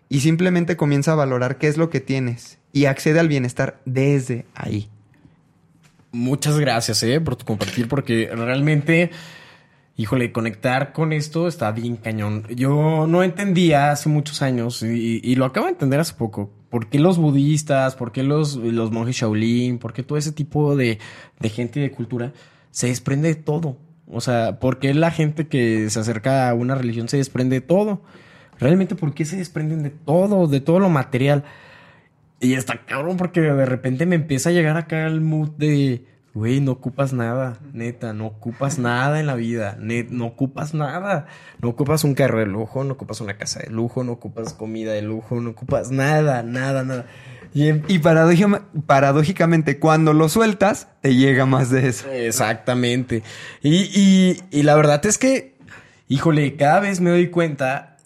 [0.10, 2.60] y simplemente comienza a valorar qué es lo que tienes.
[2.74, 4.90] y accede al bienestar desde ahí.
[6.12, 9.12] Muchas gracias, eh, por tu compartir, porque realmente,
[9.98, 12.46] híjole, conectar con esto está bien cañón.
[12.56, 16.52] Yo no entendía hace muchos años y, lo acabo de entender hace poco.
[16.70, 17.96] ¿Por qué los budistas?
[17.96, 19.80] ¿Por qué los, los monjes Shaolin?
[19.80, 21.00] ¿Por qué todo ese tipo de,
[21.40, 22.32] de gente y de cultura
[22.72, 23.78] se desprende de todo?
[24.10, 27.62] O sea, ¿por qué la gente que se acerca a una religión se desprende de
[27.62, 28.04] todo?
[28.60, 31.44] Realmente, ¿por qué se desprenden de todo, de todo lo material?
[32.40, 36.06] Y está cabrón porque de repente me empieza a llegar acá el mood de,
[36.38, 41.26] güey, no ocupas nada, neta, no ocupas nada en la vida, net, no ocupas nada.
[41.62, 44.94] No ocupas un carro de lujo, no ocupas una casa de lujo, no ocupas comida
[44.94, 47.06] de lujo, no ocupas nada, nada, nada.
[47.54, 52.08] Y, Y paradójica- paradójicamente, cuando lo sueltas, te llega más de eso.
[52.12, 53.24] Exactamente.
[53.62, 55.56] Y, y, y la verdad es que,
[56.08, 57.98] híjole, cada vez me doy cuenta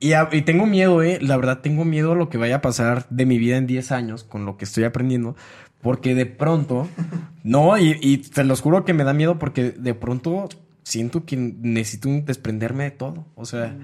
[0.00, 1.18] y, a- y tengo miedo, eh.
[1.22, 3.92] La verdad tengo miedo a lo que vaya a pasar de mi vida en 10
[3.92, 5.36] años con lo que estoy aprendiendo.
[5.82, 6.88] Porque de pronto,
[7.44, 10.48] no, y, y te los juro que me da miedo porque de pronto
[10.82, 13.26] siento que necesito desprenderme de todo.
[13.34, 13.76] O sea,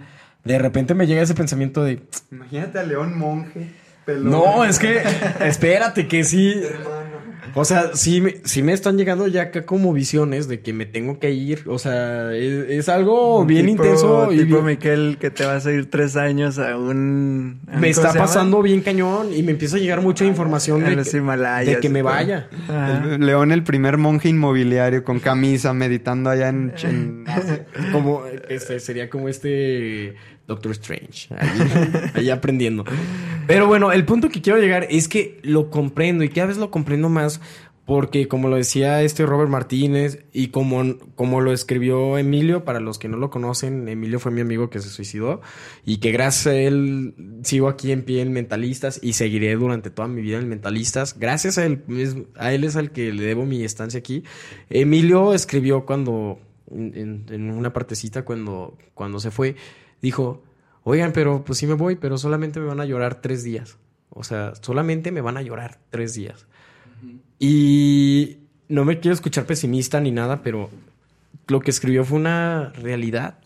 [0.43, 3.71] de repente me llega ese pensamiento de, Imagínate a León Monje.
[4.05, 4.31] Pelón.
[4.31, 5.03] no, es que,
[5.41, 6.55] espérate, que sí.
[7.57, 10.87] O sea, sí, me- sí me están llegando ya acá como visiones de que me
[10.87, 11.63] tengo que ir.
[11.69, 15.65] O sea, es, es algo bien Tipo- intenso y Tipo bien- Miquel, que te vas
[15.65, 17.61] a ir tres años a un...
[17.69, 20.97] a un- me está pasando bien cañón y me empieza a llegar mucha información de
[20.97, 22.49] los que, Himalayas de que y me vaya.
[23.05, 26.73] El- León, el primer monje inmobiliario con camisa, meditando allá en...
[26.83, 27.25] en.
[27.93, 31.29] Como este sería como este Doctor Strange,
[32.15, 32.85] ahí, aprendiendo.
[33.47, 36.71] Pero bueno, el punto que quiero llegar es que lo comprendo y cada vez lo
[36.71, 37.41] comprendo más
[37.87, 42.99] porque como lo decía este Robert Martínez y como, como lo escribió Emilio, para los
[42.99, 45.43] que no lo conocen, Emilio fue mi amigo que se suicidó
[45.85, 50.09] y que gracias a él sigo aquí en pie en Mentalistas y seguiré durante toda
[50.09, 51.19] mi vida en Mentalistas.
[51.19, 54.25] Gracias a él, es- a él es al que le debo mi estancia aquí.
[54.71, 56.39] Emilio escribió cuando,
[56.75, 59.57] en una partecita cuando, cuando se fue,
[60.05, 60.43] dijo,
[60.83, 63.79] oigan, pero pues sí me voy, pero solamente me van a llorar tres días.
[64.11, 66.47] O sea, solamente me van a llorar tres días.
[67.39, 68.37] Y
[68.69, 70.69] no me quiero escuchar pesimista ni nada, pero
[71.49, 73.39] lo que escribió fue una realidad.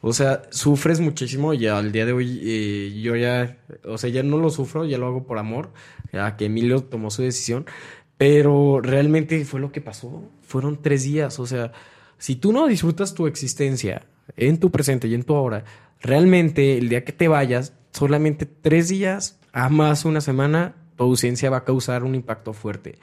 [0.00, 4.24] O sea, sufres muchísimo y al día de hoy eh, yo ya, o sea, ya
[4.24, 5.70] no lo sufro, ya lo hago por amor,
[6.12, 7.64] a que Emilio tomó su decisión,
[8.18, 10.24] pero realmente fue lo que pasó.
[10.42, 11.70] Fueron tres días, o sea,
[12.18, 14.02] si tú no disfrutas tu existencia
[14.36, 15.64] en tu presente y en tu ahora,
[16.02, 21.50] realmente el día que te vayas, solamente tres días, a más una semana, tu ausencia
[21.50, 22.98] va a causar un impacto fuerte.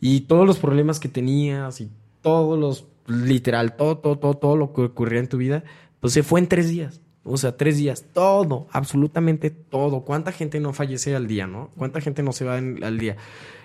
[0.00, 1.90] Y todos los problemas que tenías y
[2.22, 5.64] todos los, literal, todo, todo, todo, todo lo que ocurría en tu vida,
[6.00, 7.00] pues se fue en tres días.
[7.22, 10.06] O sea, tres días, todo, absolutamente todo.
[10.06, 11.70] ¿Cuánta gente no fallece al día, no?
[11.76, 13.16] ¿Cuánta gente no se va al día?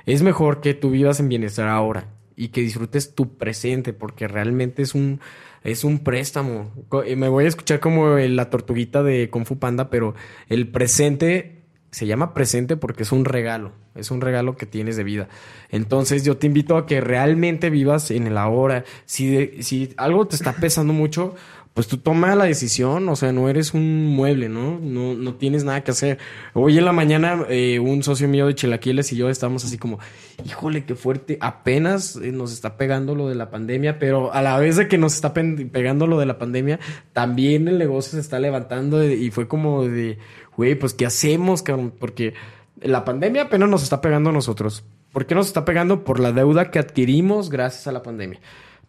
[0.06, 4.82] Es mejor que tú vivas en bienestar ahora y que disfrutes tu presente, porque realmente
[4.82, 5.19] es un,
[5.63, 6.71] es un préstamo.
[7.06, 10.15] Eh, Me voy a escuchar como la tortuguita de Kung Fu Panda, pero
[10.50, 15.06] el presente se llama presente porque es un regalo, es un regalo que tienes de
[15.06, 15.30] vida.
[15.69, 18.84] Entonces yo te invito a que realmente vivas en el ahora.
[19.06, 21.36] Si, si algo te está pesando mucho,
[21.76, 24.80] pues tú toma la decisión, o sea, no eres un mueble, ¿no?
[24.82, 26.20] No, no tienes nada que hacer.
[26.54, 30.00] Hoy en la mañana eh, un socio mío de Chilaquiles y yo estábamos así como,
[30.46, 34.58] híjole, qué fuerte, apenas eh, nos está pegando lo de la pandemia, pero a la
[34.58, 36.80] vez de que nos está pegando lo de la pandemia,
[37.12, 40.18] también el negocio se está levantando y fue como de,
[40.56, 41.92] güey, pues ¿qué hacemos, cabrón?
[42.00, 42.36] Porque
[42.82, 44.86] la pandemia apenas nos está pegando a nosotros.
[45.12, 46.06] ¿Por qué nos está pegando?
[46.06, 48.40] Por la deuda que adquirimos gracias a la pandemia.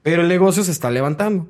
[0.04, 1.48] Pero el negocio se está levantando.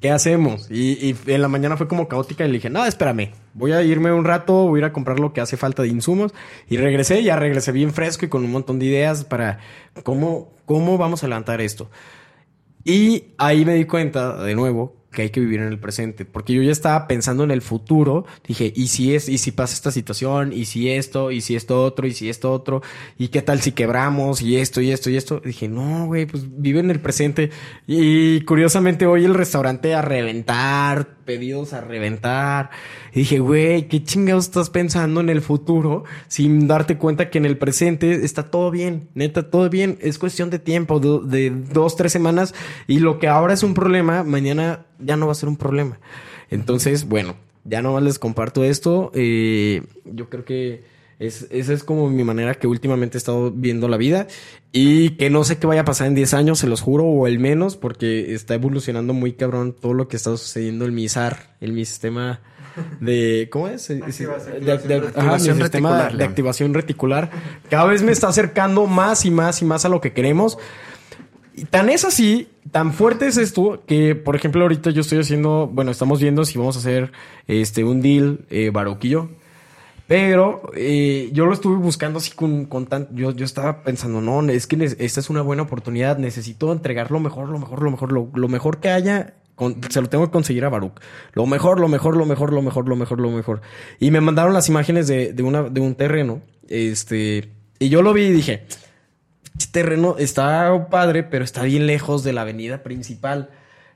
[0.00, 0.68] ¿Qué hacemos?
[0.70, 3.82] Y, y en la mañana fue como caótica y le dije, no, espérame, voy a
[3.82, 6.34] irme un rato, voy a ir a comprar lo que hace falta de insumos.
[6.68, 9.60] Y regresé, ya regresé bien fresco y con un montón de ideas para
[10.02, 11.88] cómo, cómo vamos a levantar esto.
[12.84, 16.52] Y ahí me di cuenta, de nuevo, que hay que vivir en el presente, porque
[16.52, 19.90] yo ya estaba pensando en el futuro, dije, ¿y si es, y si pasa esta
[19.90, 22.82] situación, y si esto, y si esto otro, y si esto otro,
[23.16, 25.40] y qué tal si quebramos, y esto, y esto, y esto?
[25.42, 27.50] dije, no, güey, pues vive en el presente.
[27.86, 32.70] Y curiosamente hoy el restaurante a reventar, pedidos a reventar.
[33.12, 37.44] Y dije, güey, ¿qué chingados estás pensando en el futuro sin darte cuenta que en
[37.44, 39.10] el presente está todo bien?
[39.14, 39.98] Neta, todo bien.
[40.00, 42.54] Es cuestión de tiempo, de, dos, tres semanas.
[42.86, 45.98] Y lo que ahora es un problema, mañana ya no va a ser un problema.
[46.48, 49.10] Entonces, bueno, ya no les comparto esto.
[49.14, 53.88] Eh, yo creo que Es, esa es como mi manera que últimamente he estado viendo
[53.88, 54.26] la vida
[54.72, 57.26] y que no sé qué vaya a pasar en 10 años, se los juro, o
[57.26, 61.56] el menos, porque está evolucionando muy cabrón todo lo que está sucediendo en mi SAR,
[61.62, 62.40] en mi sistema
[63.00, 63.88] de ¿cómo es?
[63.88, 63.96] de,
[64.60, 67.30] de- de- ajá, mi Activación sistema reticular, de activación reticular.
[67.70, 70.58] Cada vez me está acercando más y más y más a lo que queremos.
[71.54, 75.70] Y tan es así, tan fuerte es esto, que por ejemplo ahorita yo estoy haciendo,
[75.72, 77.12] bueno, estamos viendo si vamos a hacer
[77.46, 79.30] este un deal, eh, yo.
[80.06, 83.08] Pero eh, yo lo estuve buscando así con, con tan...
[83.14, 86.18] Yo, yo estaba pensando, no, es que esta es una buena oportunidad.
[86.18, 89.34] Necesito entregar lo mejor, lo mejor, lo mejor, lo, lo mejor que haya.
[89.90, 91.00] se lo tengo que conseguir a Baruch.
[91.32, 93.60] Lo mejor, lo mejor, lo mejor, lo mejor, lo mejor, lo mejor.
[93.98, 96.40] Y me mandaron las imágenes de, de, una, de un terreno.
[96.68, 97.52] Este...
[97.78, 98.64] Y yo lo vi y dije,
[99.58, 103.50] este terreno está padre, pero está bien lejos de la avenida principal.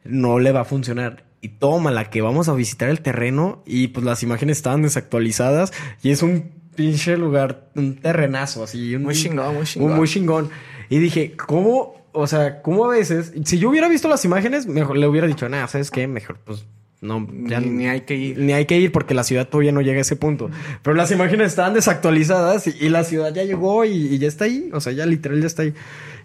[0.04, 1.29] No le va a funcionar.
[1.42, 5.72] Y tómala, que vamos a visitar el terreno y pues las imágenes estaban desactualizadas
[6.02, 8.94] y es un pinche lugar, un terrenazo así.
[8.94, 9.90] Un, Muy chingón, muy chingón.
[9.92, 10.50] un- muy chingón.
[10.90, 11.94] Y dije, ¿cómo?
[12.12, 13.32] O sea, ¿cómo a veces?
[13.44, 16.06] Si yo hubiera visto las imágenes, mejor le hubiera dicho, nada, ¿sabes qué?
[16.08, 16.66] Mejor, pues,
[17.00, 18.38] no, ya Ni- ni hay que ir.
[18.38, 20.50] Ni hay que ir porque la ciudad todavía no llega a ese punto.
[20.82, 24.44] Pero las imágenes estaban desactualizadas y, y la ciudad ya llegó y, y ya está
[24.44, 24.68] ahí.
[24.72, 25.72] O sea, ya literal ya está ahí.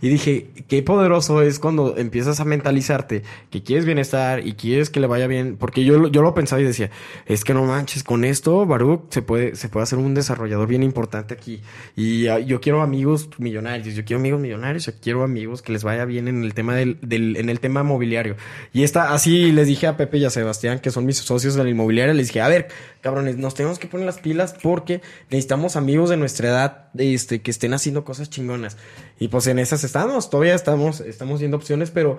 [0.02, 5.00] Y dije, qué poderoso es cuando empiezas a mentalizarte que quieres bienestar y quieres que
[5.00, 5.56] le vaya bien.
[5.58, 6.92] Porque yo, lo- yo lo pensaba y decía,
[7.26, 10.84] es que no manches, con esto, Baruch, se puede, se puede hacer un desarrollador bien
[10.84, 11.62] importante aquí.
[11.96, 15.86] Y ah, yo quiero amigos millonarios, yo quiero amigos millonarios, yo quiero amigos que les
[15.86, 18.36] vaya bien en el tema del, del- en el tema mobiliario.
[18.74, 21.64] Y esta, así les dije a Pepe y a Sebastián, que son mis socios de
[21.64, 22.68] la inmobiliaria, les dije, a ver,
[23.02, 27.52] cabrones, nos tenemos que poner las pilas porque necesitamos amigos de nuestra edad, este, que
[27.52, 28.78] estén haciendo cosas chingonas.
[29.20, 32.18] Y pues en esas estamos, todavía estamos, estamos viendo opciones, pero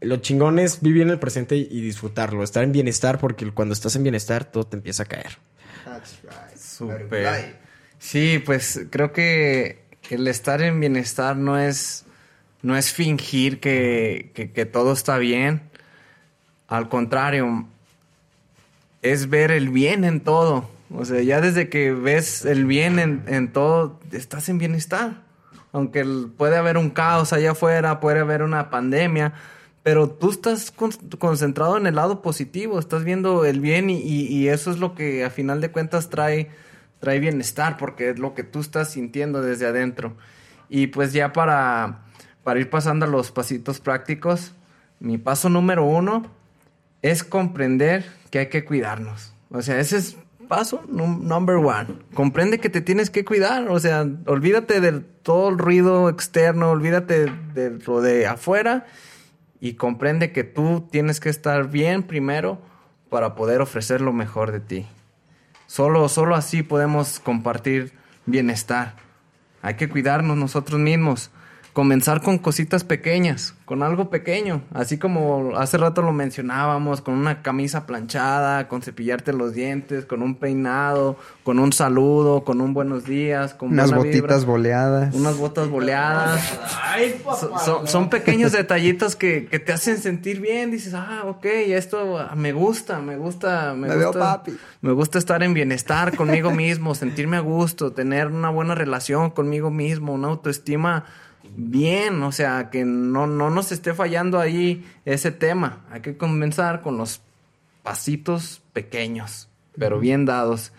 [0.00, 3.96] lo chingón es vivir en el presente y disfrutarlo, estar en bienestar, porque cuando estás
[3.96, 5.38] en bienestar todo te empieza a caer.
[6.56, 7.24] Súper.
[7.98, 12.04] Sí, pues creo que el estar en bienestar no es,
[12.62, 15.62] no es fingir que, que- que todo está bien.
[16.68, 17.66] Al contrario,
[19.02, 20.68] es ver el bien en todo.
[20.94, 25.22] O sea, ya desde que ves el bien en, en todo, estás en bienestar.
[25.72, 26.04] Aunque
[26.36, 29.34] puede haber un caos allá afuera, puede haber una pandemia,
[29.82, 34.26] pero tú estás con- concentrado en el lado positivo, estás viendo el bien y, y-
[34.28, 36.50] y eso es lo que a final de cuentas trae,
[37.00, 40.16] trae bienestar, porque es lo que tú estás sintiendo desde adentro.
[40.70, 42.00] Y pues ya para,
[42.44, 44.54] para ir pasando a los pasitos prácticos,
[45.00, 46.26] mi paso número uno
[47.02, 49.32] es comprender que hay que cuidarnos.
[49.50, 50.16] O sea, ese es
[50.48, 51.88] paso num- number one.
[52.14, 53.68] Comprende que te tienes que cuidar.
[53.68, 58.86] O sea, olvídate de todo el ruido externo, olvídate de lo de afuera
[59.60, 62.60] y comprende que tú tienes que estar bien primero
[63.10, 64.86] para poder ofrecer lo mejor de ti.
[65.66, 67.92] Solo, solo así podemos compartir
[68.26, 68.94] bienestar.
[69.60, 71.30] Hay que cuidarnos nosotros mismos.
[71.72, 74.62] Comenzar con cositas pequeñas, con algo pequeño.
[74.74, 80.22] Así como hace rato lo mencionábamos, con una camisa planchada, con cepillarte los dientes, con
[80.22, 83.98] un peinado, con un saludo, con un buenos días, con Unas vibra.
[84.04, 85.14] botitas boleadas.
[85.14, 86.40] Unas botas boleadas.
[87.38, 90.72] So- son, son pequeños detallitos que, que te hacen sentir bien.
[90.72, 94.18] Dices, ah, ok, esto ah, me gusta, me gusta, me, Me veo gusta.
[94.38, 94.56] papi.
[94.80, 99.70] Me gusta estar en bienestar conmigo mismo, sentirme a gusto, tener una buena relación conmigo
[99.70, 101.04] mismo, una autoestima
[101.58, 105.84] bien, o sea, que no, no nos esté fallando ahí ese tema.
[105.90, 107.20] Hay que comenzar con los
[107.82, 110.72] pasitos pequeños, pero bien dados.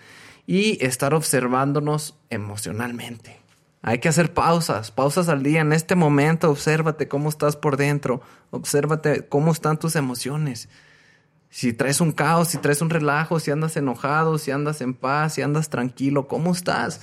[0.47, 3.39] Y estar observándonos emocionalmente.
[3.81, 5.61] Hay que hacer pausas, pausas al día.
[5.61, 8.21] En este momento, obsérvate cómo estás por dentro.
[8.49, 10.69] Obsérvate cómo están tus emociones.
[11.49, 15.33] Si traes un caos, si traes un relajo, si andas enojado, si andas en paz,
[15.33, 17.01] si andas tranquilo, ¿cómo estás?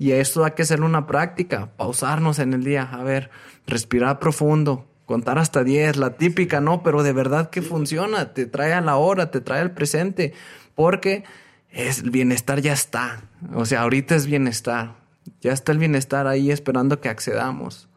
[0.00, 3.28] Y esto hay que hacer una práctica, pausarnos en el día, a ver,
[3.66, 6.82] respirar profundo, contar hasta 10, la típica, ¿no?
[6.82, 10.32] Pero de verdad que funciona, te trae a la hora, te trae al presente,
[10.74, 11.24] porque
[11.68, 13.24] es, el bienestar ya está.
[13.52, 14.96] O sea, ahorita es bienestar.
[15.42, 17.90] Ya está el bienestar ahí esperando que accedamos.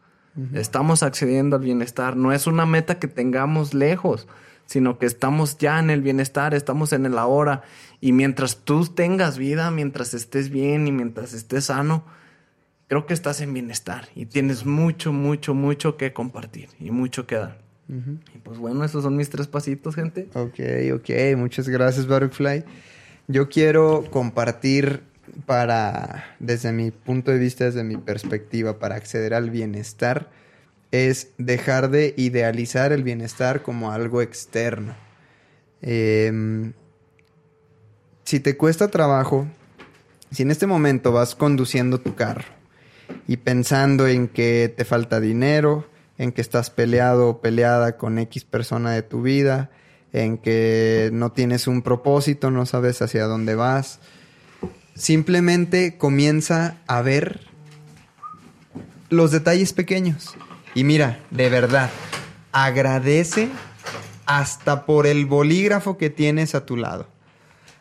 [0.52, 2.16] Estamos accediendo al bienestar.
[2.16, 4.28] No es una meta que tengamos lejos,
[4.66, 7.62] sino que estamos ya en el bienestar, estamos en el ahora.
[8.00, 12.04] Y mientras tú tengas vida, mientras estés bien y mientras estés sano,
[12.88, 17.36] creo que estás en bienestar y tienes mucho, mucho, mucho que compartir y mucho que
[17.36, 17.64] dar.
[17.86, 20.28] Y pues bueno, esos son mis tres pasitos, gente.
[20.32, 20.58] Ok,
[20.94, 22.64] ok, muchas gracias Baruchfly.
[23.28, 25.02] Yo quiero compartir
[25.46, 30.30] para, desde mi punto de vista, desde mi perspectiva, para acceder al bienestar,
[30.94, 34.94] es dejar de idealizar el bienestar como algo externo.
[35.82, 36.72] Em,
[38.24, 39.46] si te cuesta trabajo
[40.30, 42.46] Si en este momento vas conduciendo tu carro
[43.28, 45.88] y pensando en que te falta dinero,
[46.18, 49.70] en que estás peleado o peleada con X persona de tu vida,
[50.12, 54.00] en que no tienes un propósito, no sabes hacia dónde vas,
[54.96, 57.42] simplemente comienza a ver
[59.10, 60.34] los detalles pequeños.
[60.74, 61.90] Y mira, de verdad,
[62.52, 63.48] agradece
[64.26, 67.06] hasta por el bolígrafo que tienes a tu lado.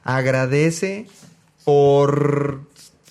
[0.03, 1.07] Agradece
[1.63, 2.61] por,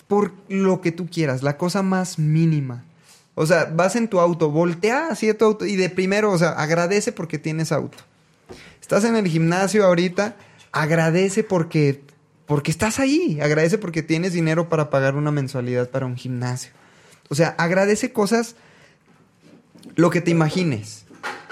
[0.06, 2.84] por lo que tú quieras, la cosa más mínima.
[3.34, 6.50] O sea, vas en tu auto, voltea así tu auto y de primero, o sea,
[6.50, 7.98] agradece porque tienes auto.
[8.80, 10.36] Estás en el gimnasio ahorita,
[10.70, 12.02] agradece porque
[12.46, 16.72] porque estás ahí, agradece porque tienes dinero para pagar una mensualidad para un gimnasio.
[17.30, 18.56] O sea, agradece cosas
[19.94, 21.04] lo que te imagines.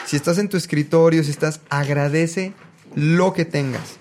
[0.06, 2.52] Si estás en tu escritorio, si estás, agradece
[2.94, 3.96] lo que tengas.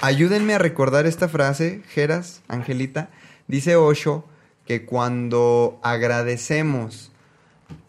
[0.00, 3.10] Ayúdenme a recordar esta frase, Geras, Angelita.
[3.46, 4.24] Dice Osho
[4.64, 7.10] que cuando agradecemos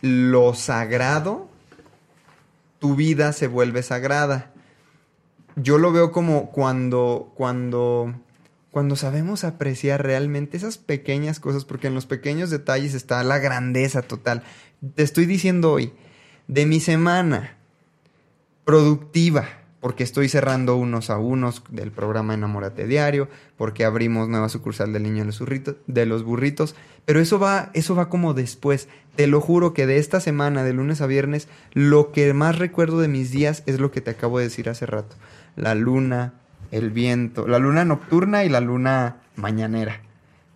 [0.01, 1.49] lo sagrado,
[2.79, 4.51] tu vida se vuelve sagrada.
[5.55, 8.15] Yo lo veo como cuando, cuando,
[8.71, 14.01] cuando sabemos apreciar realmente esas pequeñas cosas, porque en los pequeños detalles está la grandeza
[14.01, 14.43] total.
[14.95, 15.91] Te estoy diciendo hoy,
[16.47, 17.57] de mi semana
[18.63, 19.45] productiva,
[19.81, 23.27] porque estoy cerrando unos a unos del programa Enamórate Diario,
[23.57, 28.33] porque abrimos nueva sucursal del Niño de los, burritos, pero eso va, eso va como
[28.33, 28.87] después.
[29.17, 33.01] Te lo juro que de esta semana, de lunes a viernes, lo que más recuerdo
[33.01, 35.17] de mis días es lo que te acabo de decir hace rato.
[35.57, 36.35] La luna,
[36.71, 40.03] el viento, la luna nocturna y la luna mañanera.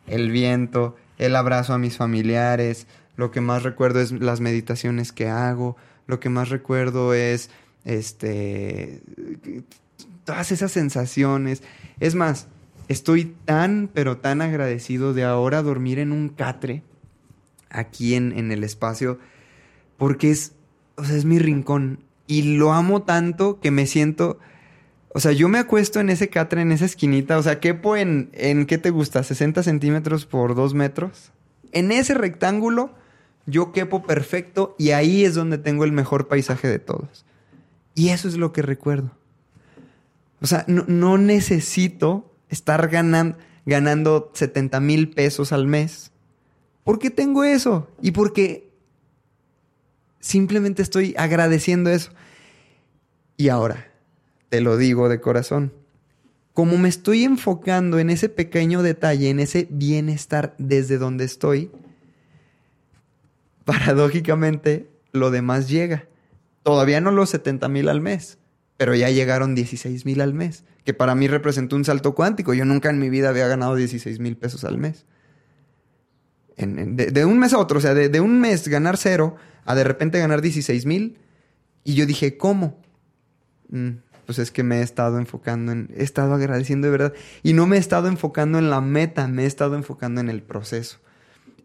[0.07, 5.27] El viento, el abrazo a mis familiares, lo que más recuerdo es las meditaciones que
[5.27, 5.75] hago,
[6.07, 7.49] lo que más recuerdo es
[7.85, 9.01] este,
[10.23, 11.63] todas esas sensaciones.
[11.99, 12.47] Es más,
[12.87, 16.83] estoy tan, pero tan agradecido de ahora dormir en un catre
[17.69, 19.19] aquí en, en el espacio,
[19.97, 20.53] porque es,
[20.95, 24.39] o sea, es mi rincón y lo amo tanto que me siento,
[25.09, 28.29] o sea, yo me acuesto en ese catre, en esa esquinita, o sea, quepo en,
[28.33, 29.21] en ¿qué te gusta?
[29.21, 31.31] ¿60 centímetros por 2 metros?
[31.71, 32.93] En ese rectángulo
[33.45, 37.25] yo quepo perfecto y ahí es donde tengo el mejor paisaje de todos.
[37.95, 39.11] Y eso es lo que recuerdo.
[40.41, 46.11] O sea, no, necesito estar ganando, ganando 70 mil pesos al mes.
[46.83, 47.89] ¿Por qué tengo eso?
[48.01, 48.69] Y porque
[50.19, 52.11] simplemente estoy agradeciendo eso.
[53.37, 53.91] Y ahora,
[54.49, 55.73] te lo digo de corazón,
[56.53, 61.71] como me estoy enfocando en ese pequeño detalle, en ese bienestar desde donde estoy,
[63.65, 66.07] paradójicamente lo demás llega.
[66.63, 68.37] Todavía no los 70 mil al mes,
[68.77, 72.53] pero ya llegaron 16 mil al mes, que para mí representó un salto cuántico.
[72.53, 75.05] Yo nunca en mi vida había ganado 16 mil pesos al mes.
[76.57, 79.35] de, un mes a otro, o sea, de, un mes ganar cero
[79.65, 81.17] a de repente ganar 16 mil.
[81.83, 82.81] Y yo dije, ¿cómo?
[83.69, 87.13] Mm, pues es que me he estado enfocando en, he estado agradeciendo de verdad.
[87.43, 90.41] Y no me he estado enfocando en la meta, me he estado enfocando en el
[90.41, 90.99] proceso.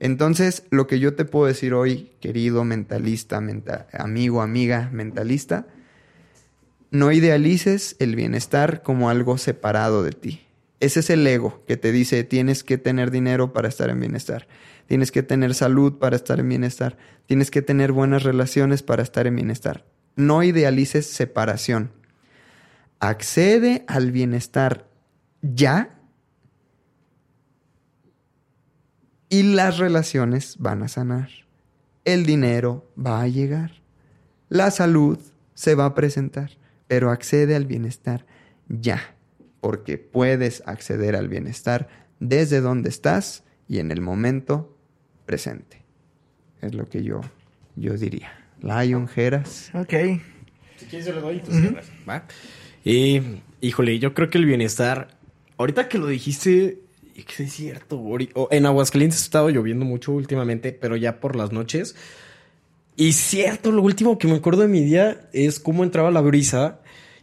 [0.00, 3.42] Entonces, lo que yo te puedo decir hoy, querido mentalista,
[3.92, 5.66] amigo, amiga, mentalista,
[6.90, 10.46] no idealices el bienestar como algo separado de ti.
[10.80, 14.46] Ese es el ego que te dice tienes que tener dinero para estar en bienestar,
[14.86, 16.96] tienes que tener salud para estar en bienestar,
[17.26, 19.84] tienes que tener buenas relaciones para estar en bienestar.
[20.14, 21.92] No idealices separación.
[23.00, 24.88] Accede al bienestar
[25.42, 25.97] ya
[29.28, 31.28] y las relaciones van a sanar.
[32.04, 33.72] El dinero va a llegar.
[34.48, 35.18] La salud
[35.54, 36.52] se va a presentar,
[36.86, 38.26] pero accede al bienestar
[38.68, 39.14] ya,
[39.60, 41.88] porque puedes acceder al bienestar
[42.20, 44.76] desde donde estás y en el momento
[45.26, 45.82] presente.
[46.62, 47.20] Es lo que yo,
[47.76, 48.32] yo diría.
[48.60, 49.70] Lion Geras.
[49.74, 49.92] Ok.
[50.76, 51.42] Si quieres, yo le doy,
[52.08, 52.24] ¿va?
[52.84, 55.08] Y, híjole, yo creo que el bienestar,
[55.56, 56.80] ahorita que lo dijiste,
[57.24, 58.02] que es cierto.
[58.50, 61.96] En Aguascalientes ha estado lloviendo mucho últimamente, pero ya por las noches.
[62.96, 66.80] Y cierto, lo último que me acuerdo de mi día es cómo entraba la brisa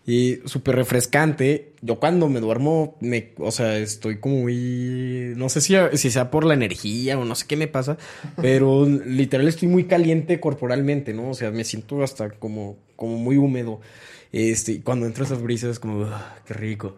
[0.08, 1.74] y súper refrescante.
[1.82, 6.30] Yo cuando me duermo, me, o sea, estoy como muy, no sé si, si sea
[6.30, 7.98] por la energía o no sé qué me pasa,
[8.42, 11.32] pero literal estoy muy caliente corporalmente, ¿no?
[11.32, 13.82] O sea, me siento hasta como, como muy húmedo.
[14.32, 16.98] Este, cuando entro a brisas es como, ah, qué rico.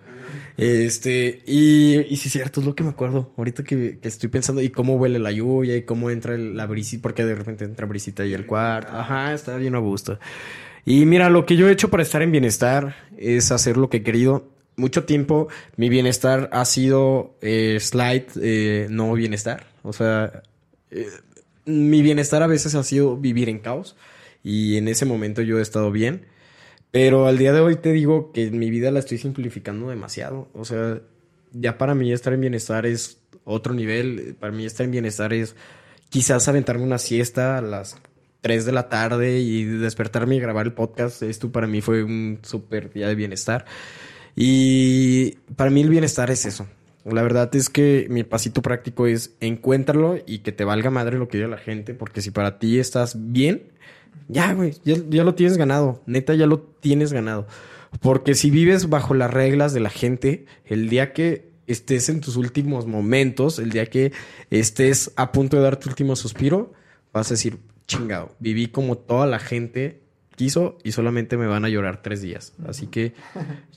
[0.57, 3.32] Este, y, y sí, cierto, es lo que me acuerdo.
[3.38, 7.25] Ahorita que, estoy pensando, y cómo huele la lluvia, y cómo entra la brisita, porque
[7.25, 8.91] de repente entra brisita y el cuarto.
[8.93, 10.19] Ajá, está bien a gusto.
[10.86, 13.97] Y mira, lo que yo he hecho para estar en bienestar es hacer lo que
[13.97, 14.49] he querido.
[14.78, 19.67] mucho tiempo mi bienestar ha sido eh, slide, eh, no bienestar.
[19.84, 20.43] O sea,
[20.91, 21.07] eh,
[21.65, 23.97] mi bienestar a veces ha sido vivir en caos
[24.43, 26.25] y en ese momento yo he estado bien.
[26.92, 30.48] Pero al día de hoy te digo que mi vida la estoy simplificando demasiado.
[30.54, 31.02] O sea,
[31.52, 34.36] ya para mí estar en bienestar es otro nivel.
[34.40, 35.56] Para mí estar en bienestar es
[36.10, 37.98] quizás aventarme una siesta a las
[38.42, 41.24] 3 de la tarde y despertarme y grabar el podcast.
[41.24, 43.66] Esto para mí fue un súper día de bienestar.
[44.36, 46.68] Y para mí el bienestar es eso.
[47.04, 51.28] La verdad es que mi pasito práctico es encuéntralo y que te valga madre lo
[51.28, 53.72] que diga la gente, porque si para ti estás bien,
[54.28, 56.01] ya, güey, ya, ya lo tienes ganado.
[56.05, 57.47] Neta, ya lo tienes ganado.
[58.01, 62.36] Porque si vives bajo las reglas de la gente, el día que estés en tus
[62.36, 64.12] últimos momentos, el día que
[64.49, 66.74] estés a punto de dar tu último suspiro,
[67.14, 70.01] vas a decir, chingado, viví como toda la gente
[70.36, 72.53] quiso y solamente me van a llorar tres días.
[72.68, 73.14] Así que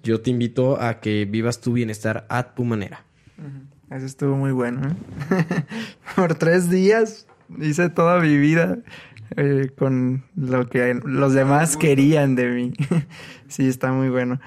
[0.02, 3.04] yo te invito a que vivas tu bienestar a tu manera.
[3.90, 4.88] Eso estuvo muy bueno.
[4.88, 5.64] ¿eh?
[6.16, 7.26] Por tres días
[7.58, 8.78] hice toda mi vida
[9.36, 12.72] eh, con lo que los demás querían de mí.
[13.48, 14.40] sí, está muy bueno.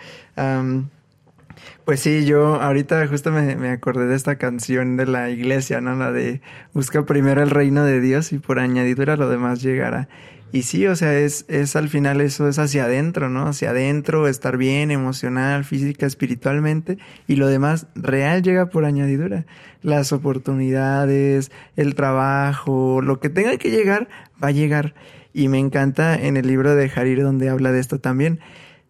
[1.85, 5.95] Pues sí, yo ahorita justo me, me acordé de esta canción de la iglesia, ¿no?
[5.95, 6.41] La de
[6.73, 10.07] busca primero el reino de Dios y por añadidura lo demás llegará.
[10.53, 13.47] Y sí, o sea, es, es al final eso es hacia adentro, ¿no?
[13.47, 19.47] Hacia adentro, estar bien emocional, física, espiritualmente, y lo demás real llega por añadidura.
[19.81, 24.09] Las oportunidades, el trabajo, lo que tenga que llegar,
[24.41, 24.93] va a llegar.
[25.33, 28.39] Y me encanta en el libro de Jarir donde habla de esto también.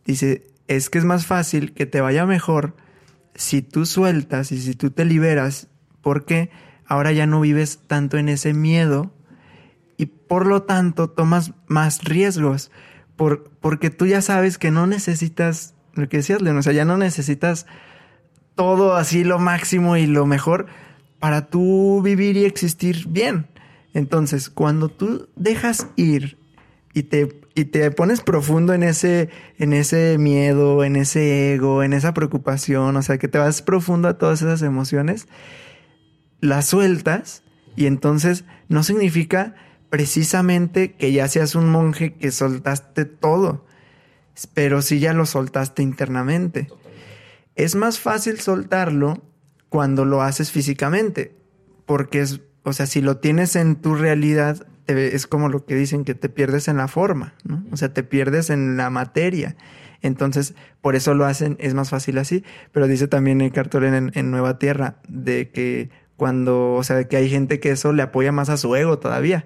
[0.06, 2.76] Dice, es que es más fácil que te vaya mejor
[3.36, 5.70] si tú sueltas y si tú te liberas,
[6.02, 6.50] porque
[6.86, 9.14] ahora ya no vives tanto en ese miedo
[10.34, 12.72] por lo tanto tomas más riesgos,
[13.16, 16.86] por, porque tú ya sabes que no necesitas, lo que decías, Leon, o sea, ya
[16.86, 17.68] no necesitas
[18.56, 20.66] todo así lo máximo y lo mejor
[21.20, 23.46] para tú vivir y existir bien.
[23.94, 26.40] Entonces, cuando tú dejas ir
[26.96, 29.30] y te, y te pones profundo en ese,
[29.60, 34.08] en ese miedo, en ese ego, en esa preocupación, o sea, que te vas profundo
[34.08, 35.28] a todas esas emociones,
[36.42, 37.44] las sueltas
[37.76, 39.54] y entonces no significa
[39.94, 43.64] precisamente que ya seas un monje que soltaste todo,
[44.56, 46.68] pero sí ya lo soltaste internamente.
[47.56, 49.22] Es más fácil soltarlo
[49.70, 51.36] cuando lo haces físicamente,
[51.86, 55.76] porque es, o sea, si lo tienes en tu realidad, te- es como lo que
[55.76, 57.64] dicen, que te pierdes en la forma, ¿no?
[57.72, 59.56] O sea, te pierdes en la materia.
[60.02, 62.44] Entonces, por eso lo hacen, es más fácil así.
[62.72, 67.16] Pero dice también el cartón en, en Nueva Tierra, de que cuando, o sea, que
[67.18, 69.46] hay gente que eso le apoya más a su ego todavía.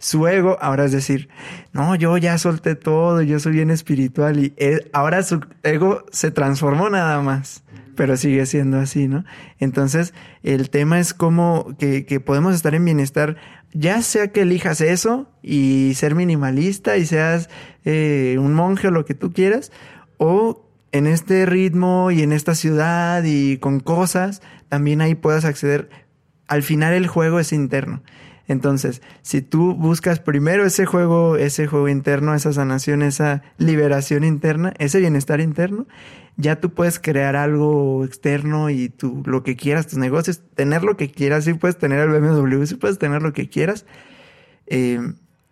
[0.00, 1.28] Su ego ahora es decir,
[1.74, 4.54] no, yo ya solté todo, yo soy bien espiritual y
[4.94, 7.64] ahora su ego se transformó nada más,
[7.96, 9.26] pero sigue siendo así, ¿no?
[9.58, 13.36] Entonces, el tema es como que, que podemos estar en bienestar,
[13.74, 17.50] ya sea que elijas eso y ser minimalista y seas
[17.84, 19.70] eh, un monje o lo que tú quieras,
[20.16, 24.40] o en este ritmo y en esta ciudad y con cosas,
[24.70, 25.90] también ahí puedas acceder.
[26.48, 28.02] Al final el juego es interno.
[28.50, 34.74] Entonces, si tú buscas primero ese juego, ese juego interno, esa sanación, esa liberación interna,
[34.78, 35.86] ese bienestar interno,
[36.36, 40.96] ya tú puedes crear algo externo y tú lo que quieras, tus negocios, tener lo
[40.96, 43.86] que quieras, sí puedes tener el BMW, sí puedes tener lo que quieras,
[44.66, 44.98] eh,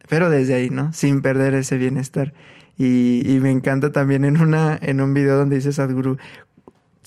[0.08, 0.92] pero desde ahí, ¿no?
[0.92, 2.34] Sin perder ese bienestar.
[2.78, 6.16] Y, me encanta también en una, en un video donde dice Sadhguru,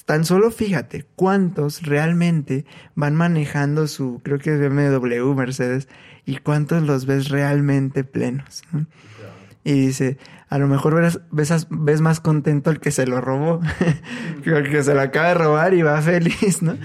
[0.05, 5.87] tan solo fíjate cuántos realmente van manejando su, creo que es BMW, Mercedes,
[6.25, 8.63] y cuántos los ves realmente plenos.
[8.71, 8.85] ¿no?
[9.63, 10.17] Y dice,
[10.49, 10.95] a lo mejor
[11.31, 13.61] ves, ves más contento el que se lo robó,
[14.43, 16.77] que el que se lo acaba de robar y va feliz, ¿no?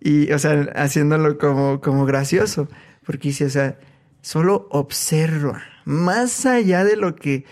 [0.00, 2.68] Y, o sea, haciéndolo como, como gracioso,
[3.04, 3.78] porque dice, o sea,
[4.22, 7.44] solo observa, más allá de lo que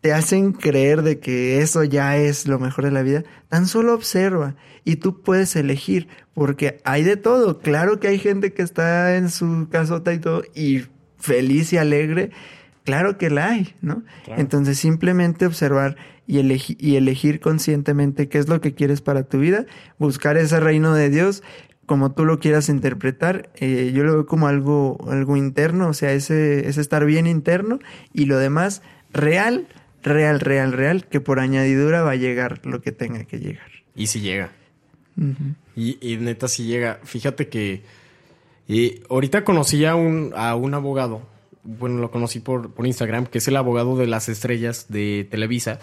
[0.00, 3.94] te hacen creer de que eso ya es lo mejor de la vida, tan solo
[3.94, 7.58] observa y tú puedes elegir, porque hay de todo.
[7.58, 10.82] Claro que hay gente que está en su casota y todo y
[11.18, 12.30] feliz y alegre,
[12.84, 14.04] claro que la hay, ¿no?
[14.36, 15.96] Entonces simplemente observar
[16.26, 19.66] y, elegi- y elegir conscientemente qué es lo que quieres para tu vida,
[19.98, 21.42] buscar ese reino de Dios
[21.86, 26.12] como tú lo quieras interpretar, eh, yo lo veo como algo, algo interno, o sea,
[26.12, 27.78] ese, ese estar bien interno
[28.12, 29.66] y lo demás real,
[30.02, 33.70] real, real, real, que por añadidura va a llegar lo que tenga que llegar.
[33.94, 34.52] Y si llega.
[35.74, 37.00] Y, y neta, si llega.
[37.02, 37.82] Fíjate que
[38.68, 41.22] y ahorita conocí a un, a un abogado.
[41.64, 45.78] Bueno, lo conocí por, por Instagram, que es el abogado de las estrellas de Televisa.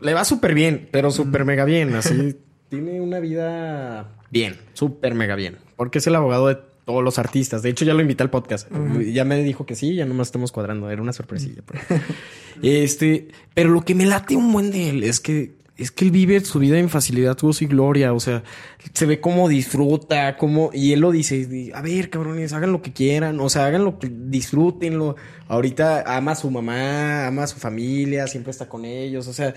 [0.00, 1.96] Le va súper bien, pero súper mega bien.
[1.96, 2.38] Así
[2.68, 5.58] tiene una vida bien, súper mega bien.
[5.74, 7.62] Porque es el abogado de todos los artistas.
[7.62, 8.68] De hecho, ya lo invité al podcast.
[9.12, 10.90] Ya me dijo que sí, ya nomás estamos cuadrando.
[10.90, 11.62] Era una sorpresilla.
[11.66, 11.80] pero-
[12.62, 16.12] este, pero lo que me late un buen de él es que es que él
[16.12, 18.12] vive su vida en facilidad, gozo y gloria.
[18.12, 18.44] O sea,
[18.92, 20.70] se ve cómo disfruta, cómo.
[20.72, 23.40] Y él lo dice: di- A ver, cabrones, hagan lo que quieran.
[23.40, 25.16] O sea, hagan lo que disfrútenlo.
[25.48, 29.26] Ahorita ama a su mamá, ama a su familia, siempre está con ellos.
[29.26, 29.52] O sea,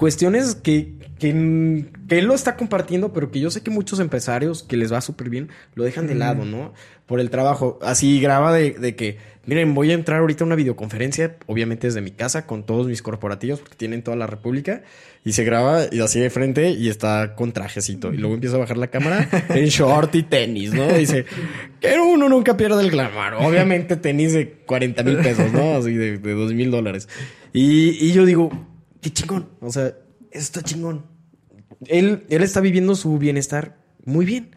[0.00, 4.62] cuestiones que, que, que él lo está compartiendo, pero que yo sé que muchos empresarios
[4.62, 6.72] que les va súper bien lo dejan de lado, ¿no?
[7.04, 7.78] Por el trabajo.
[7.82, 12.00] Así graba de, de que, miren, voy a entrar ahorita a una videoconferencia, obviamente desde
[12.00, 14.84] mi casa, con todos mis corporativos, porque tienen toda la República,
[15.22, 18.10] y se graba y así de frente y está con trajecito.
[18.10, 20.90] Y luego empieza a bajar la cámara en short y tenis, ¿no?
[20.94, 21.26] Dice,
[21.78, 23.34] que uno nunca pierde el glamour.
[23.34, 25.76] Obviamente tenis de 40 mil pesos, ¿no?
[25.76, 27.06] Así de, de 2 mil dólares.
[27.52, 28.69] Y, y yo digo,
[29.00, 29.48] qué chingón.
[29.60, 29.94] O sea,
[30.30, 31.04] está chingón.
[31.86, 34.54] Él, él está viviendo su bienestar muy bien.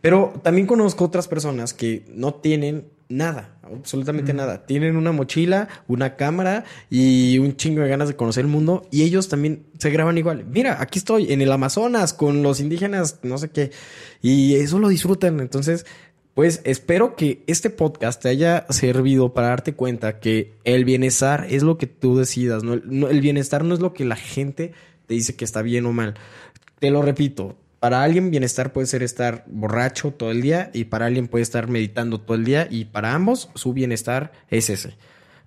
[0.00, 4.66] Pero también conozco otras personas que no tienen nada, absolutamente nada.
[4.66, 9.02] Tienen una mochila, una cámara y un chingo de ganas de conocer el mundo y
[9.02, 10.44] ellos también se graban igual.
[10.44, 13.70] Mira, aquí estoy en el Amazonas con los indígenas, no sé qué,
[14.22, 15.38] y eso lo disfrutan.
[15.38, 15.86] Entonces,
[16.34, 21.62] pues espero que este podcast te haya servido para darte cuenta que el bienestar es
[21.62, 22.76] lo que tú decidas, ¿no?
[22.84, 24.72] No, el bienestar no es lo que la gente
[25.06, 26.14] te dice que está bien o mal.
[26.78, 31.06] Te lo repito, para alguien bienestar puede ser estar borracho todo el día y para
[31.06, 34.94] alguien puede estar meditando todo el día y para ambos su bienestar es ese.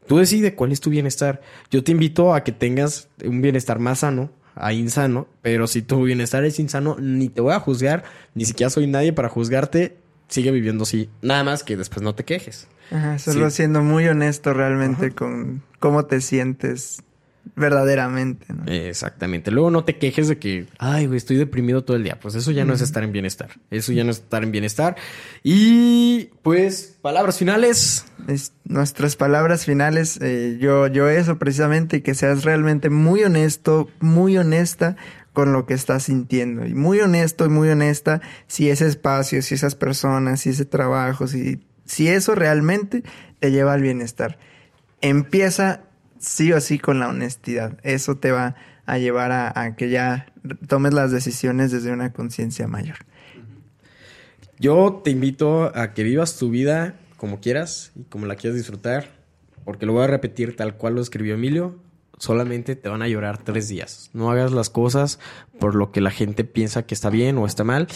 [0.07, 1.41] Tú decides cuál es tu bienestar.
[1.71, 6.03] Yo te invito a que tengas un bienestar más sano, a insano, pero si tu
[6.03, 8.03] bienestar es insano, ni te voy a juzgar,
[8.35, 9.97] ni siquiera soy nadie para juzgarte.
[10.27, 11.09] Sigue viviendo así.
[11.21, 12.67] Nada más que después no te quejes.
[12.91, 13.57] Ajá, solo Sí.
[13.57, 17.01] siendo muy honesto realmente con cómo te sientes
[17.55, 18.63] verdaderamente, ¿no?
[18.71, 19.51] Exactamente.
[19.51, 22.19] Luego no te quejes de que, ay, güey, estoy deprimido todo el día.
[22.19, 23.49] Pues eso ya no es estar en bienestar.
[23.69, 24.95] Eso ya no es estar en bienestar.
[25.43, 28.05] Y pues, palabras finales.
[28.27, 34.37] Es nuestras palabras finales, eh, yo, yo eso precisamente, que seas realmente muy honesto, muy
[34.37, 34.95] honesta
[35.35, 36.65] con lo que estás sintiendo.
[36.65, 41.27] Y muy honesto y muy honesta si ese espacio, si esas personas, si ese trabajo,
[41.27, 43.03] si, si eso realmente
[43.39, 44.39] te lleva al bienestar.
[45.01, 45.83] Empieza
[46.17, 47.77] sí o sí con la honestidad.
[47.83, 48.55] Eso te va
[48.87, 50.25] a llevar a, a que ya
[50.67, 52.97] tomes las decisiones desde una conciencia mayor.
[54.57, 59.09] Yo te invito a que vivas tu vida como quieras y como la quieras disfrutar.
[59.65, 61.75] Porque lo voy a repetir tal cual lo escribió Emilio.
[62.17, 64.09] Solamente te van a llorar tres días.
[64.13, 65.19] No hagas las cosas
[65.59, 67.87] por lo que la gente piensa que está bien o está mal.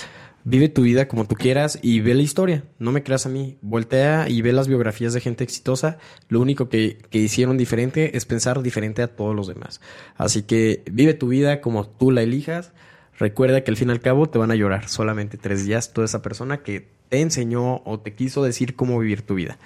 [0.44, 2.64] Vive tu vida como tú quieras y ve la historia.
[2.80, 3.58] No me creas a mí.
[3.62, 5.98] Voltea y ve las biografías de gente exitosa.
[6.28, 9.82] Lo único que, que hicieron diferente es pensar diferente a todos los demás.
[10.16, 12.72] Así que vive tu vida como tú la elijas.
[13.18, 16.06] Recuerda que al fin y al cabo te van a llorar solamente tres días toda
[16.06, 19.58] esa persona que te enseñó o te quiso decir cómo vivir tu vida.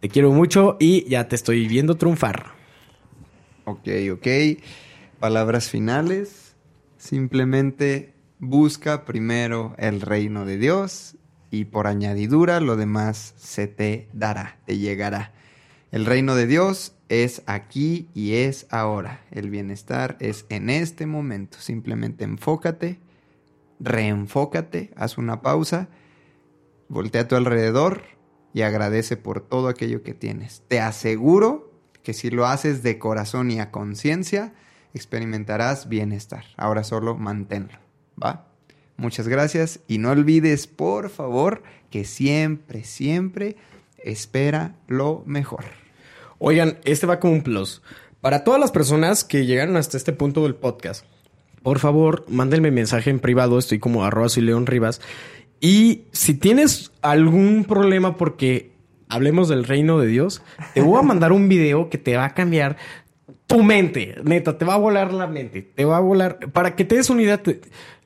[0.00, 2.59] Te quiero mucho y ya te estoy viendo triunfar.
[3.70, 4.26] Ok, ok.
[5.20, 6.56] Palabras finales.
[6.96, 11.16] Simplemente busca primero el reino de Dios
[11.52, 15.32] y por añadidura lo demás se te dará, te llegará.
[15.92, 19.20] El reino de Dios es aquí y es ahora.
[19.30, 21.58] El bienestar es en este momento.
[21.60, 22.98] Simplemente enfócate,
[23.78, 25.88] reenfócate, haz una pausa,
[26.88, 28.02] voltea a tu alrededor
[28.52, 30.64] y agradece por todo aquello que tienes.
[30.66, 31.69] Te aseguro
[32.10, 34.52] que si lo haces de corazón y a conciencia,
[34.94, 36.42] experimentarás bienestar.
[36.56, 37.78] Ahora solo manténlo,
[38.20, 38.48] ¿va?
[38.96, 43.54] Muchas gracias y no olvides, por favor, que siempre, siempre
[44.02, 45.64] espera lo mejor.
[46.40, 47.80] Oigan, este va como un plus.
[48.20, 51.04] Para todas las personas que llegaron hasta este punto del podcast,
[51.62, 53.56] por favor, mándenme mensaje en privado.
[53.56, 55.00] Estoy como arroba soy León Rivas.
[55.60, 58.72] Y si tienes algún problema porque
[59.10, 60.42] hablemos del reino de Dios,
[60.74, 62.76] te voy a mandar un video que te va a cambiar
[63.46, 64.14] tu mente.
[64.24, 65.62] Neta, te va a volar la mente.
[65.62, 66.38] Te va a volar.
[66.52, 67.42] Para que te des una idea,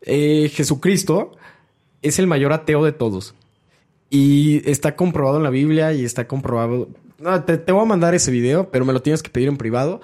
[0.03, 1.37] eh, Jesucristo
[2.03, 3.35] es el mayor ateo de todos.
[4.11, 6.89] Y está comprobado en la Biblia y está comprobado.
[7.19, 9.57] No, te, te voy a mandar ese video, pero me lo tienes que pedir en
[9.57, 10.01] privado.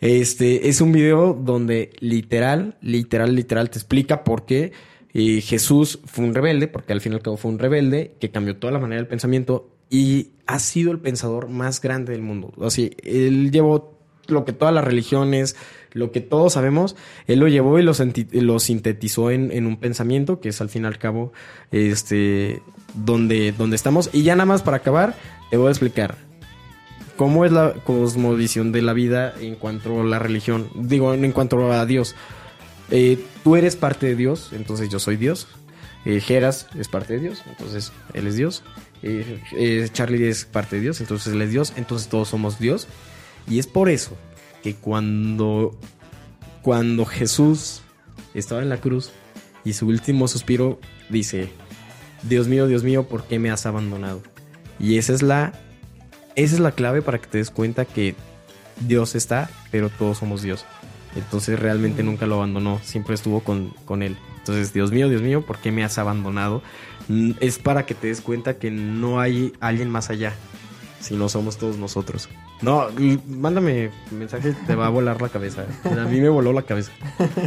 [0.00, 4.72] Este es un video donde literal, literal, literal te explica por qué
[5.14, 8.30] eh, Jesús fue un rebelde, porque al fin y al cabo fue un rebelde que
[8.30, 12.52] cambió toda la manera del pensamiento y ha sido el pensador más grande del mundo.
[12.70, 15.56] Sea, él llevó lo que todas las religiones,
[15.92, 17.94] lo que todos sabemos, él lo llevó y lo,
[18.58, 21.32] sintetizó en, en un pensamiento que es al fin y al cabo
[21.70, 22.62] este
[22.94, 24.10] donde, donde estamos.
[24.12, 25.14] Y ya nada más para acabar,
[25.50, 26.16] te voy a explicar.
[27.16, 31.72] cómo es la cosmovisión de la vida en cuanto a la religión, digo, en cuanto
[31.72, 32.14] a Dios.
[32.90, 35.46] Eh, tú eres parte de Dios, entonces yo soy Dios.
[36.04, 38.62] Eh, Geras es parte de Dios, entonces él es Dios.
[39.06, 42.88] Eh, eh, Charlie es parte de Dios, entonces él es Dios, entonces todos somos Dios.
[43.46, 44.16] Y es por eso
[44.62, 45.78] que cuando,
[46.62, 47.82] cuando Jesús
[48.32, 49.10] estaba en la cruz
[49.62, 50.80] y su último suspiro
[51.10, 51.50] dice,
[52.22, 54.22] Dios mío, Dios mío, ¿por qué me has abandonado?
[54.80, 55.52] Y esa es la,
[56.34, 58.14] esa es la clave para que te des cuenta que
[58.80, 60.64] Dios está, pero todos somos Dios.
[61.14, 64.16] Entonces realmente nunca lo abandonó, siempre estuvo con, con él.
[64.44, 66.62] Entonces, Dios mío, Dios mío, ¿por qué me has abandonado?
[67.40, 70.34] Es para que te des cuenta que no hay alguien más allá,
[71.00, 72.28] si no somos todos nosotros.
[72.62, 72.86] No,
[73.28, 75.66] mándame mensaje, te va a volar la cabeza.
[75.84, 76.92] A mí me voló la cabeza.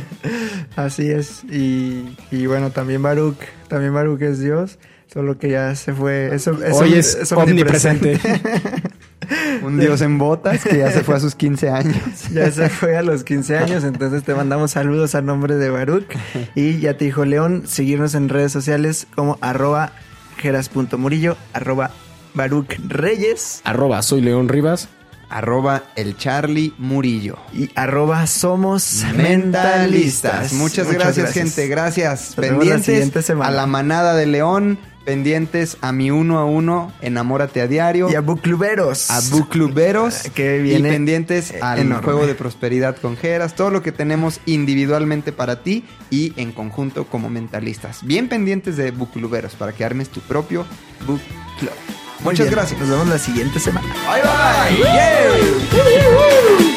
[0.76, 1.43] Así es.
[1.45, 4.78] Y, y bueno, también Baruch, también Baruch es Dios,
[5.12, 6.36] solo que ya se fue.
[6.36, 8.20] Eso, eso Hoy es omnipresente.
[9.64, 11.98] Un dios en botas que ya se fue a sus 15 años.
[12.34, 16.06] Ya se fue a los 15 años, entonces te mandamos saludos a nombre de Baruch.
[16.56, 19.92] Y ya te dijo León, seguirnos en redes sociales como arroba
[20.38, 21.92] geras.murillo, arroba
[22.34, 24.90] Baruch Reyes Arroba, soy León Rivas.
[25.30, 27.38] Arroba el Charlie Murillo.
[27.54, 30.54] y arroba somos Mentalistas.
[30.54, 31.68] Muchas, gracias, gente.
[31.68, 32.30] Gracias.
[32.30, 33.50] Nos vemos la pendientes siguiente semana.
[33.50, 34.80] a la manada de León.
[35.08, 36.91] Pendientes a mi uno a uno.
[37.01, 38.12] Enamórate a diario.
[38.12, 39.10] Y a Bookluberos.
[39.10, 40.24] a Bookluberos.
[40.36, 42.03] Que viene y pendientes eh, al enorme.
[42.03, 43.55] juego de prosperidad con Geras.
[43.55, 48.05] Todo lo que tenemos individualmente para ti y en conjunto como mentalistas.
[48.05, 50.66] Bien pendientes de Bookluberos para que armes tu propio
[51.08, 51.22] Book
[51.58, 51.72] Club.
[52.26, 52.78] Muchas bien, gracias.
[52.78, 53.88] Nos vemos la siguiente semana.
[53.88, 54.78] Bye bye.
[54.78, 56.77] Yeah.